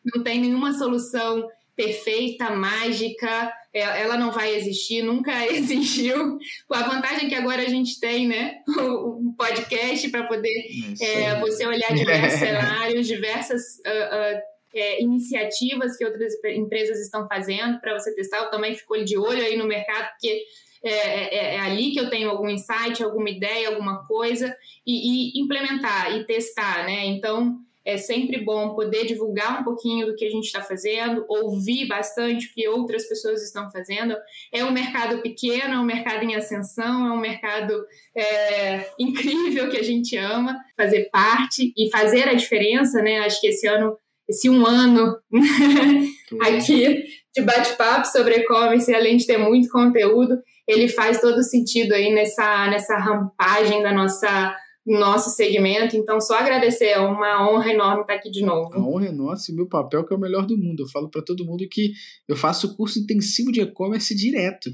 [0.03, 6.38] Não tem nenhuma solução perfeita, mágica, ela não vai existir, nunca existiu.
[6.68, 8.55] Com a vantagem que agora a gente tem, né?
[8.68, 10.68] Um podcast para poder
[11.01, 14.41] é, você olhar diversos cenários, diversas uh, uh,
[14.76, 18.38] é, iniciativas que outras empresas estão fazendo para você testar.
[18.38, 20.43] Eu também fico de olho aí no mercado, porque
[20.84, 24.55] é, é, é, ali que eu tenho algum insight, alguma ideia, alguma coisa,
[24.86, 27.05] e, e implementar e testar, né?
[27.05, 27.57] Então,
[27.88, 32.47] é sempre bom poder divulgar um pouquinho do que a gente está fazendo, ouvir bastante
[32.47, 34.13] o que outras pessoas estão fazendo.
[34.53, 37.73] É um mercado pequeno, é um mercado em ascensão, é um mercado
[38.13, 43.19] é, incrível que a gente ama fazer parte e fazer a diferença, né?
[43.19, 45.17] Acho que esse ano, esse um ano
[46.41, 52.13] aqui de bate-papo sobre e-commerce, além de ter muito conteúdo, ele faz todo sentido aí
[52.13, 54.53] nessa, nessa rampagem da nossa
[54.91, 55.95] nosso segmento.
[55.97, 58.73] Então, só agradecer, é uma honra enorme estar aqui de novo.
[58.73, 60.83] A honra é nossa e meu papel que é o melhor do mundo.
[60.83, 61.91] Eu falo para todo mundo que
[62.27, 64.69] eu faço curso intensivo de e-commerce direto.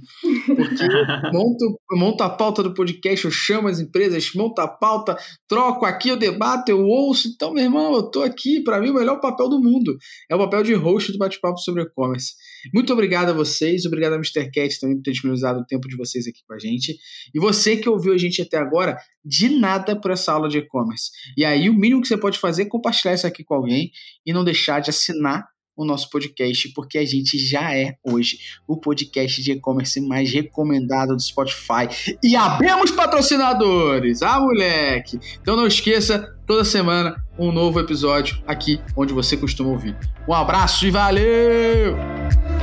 [0.45, 4.67] Porque eu monto, eu monto a pauta do podcast, eu chamo as empresas, monto a
[4.67, 7.27] pauta, troco aqui, eu debato, eu ouço.
[7.27, 8.61] Então, meu irmão, eu tô aqui.
[8.61, 9.97] Para mim, o melhor papel do mundo
[10.29, 12.33] é o papel de host do bate-papo sobre e-commerce.
[12.73, 14.49] Muito obrigado a vocês, obrigado a Mr.
[14.51, 16.97] Cat também por ter disponibilizado o tempo de vocês aqui com a gente.
[17.33, 21.09] E você que ouviu a gente até agora, de nada por essa aula de e-commerce.
[21.35, 23.91] E aí, o mínimo que você pode fazer é compartilhar isso aqui com alguém
[24.25, 28.37] e não deixar de assinar o nosso podcast, porque a gente já é hoje
[28.67, 32.17] o podcast de e-commerce mais recomendado do Spotify.
[32.23, 34.21] E abemos patrocinadores!
[34.21, 35.19] Ah, moleque!
[35.41, 39.97] Então não esqueça, toda semana um novo episódio aqui onde você costuma ouvir.
[40.27, 42.62] Um abraço e valeu!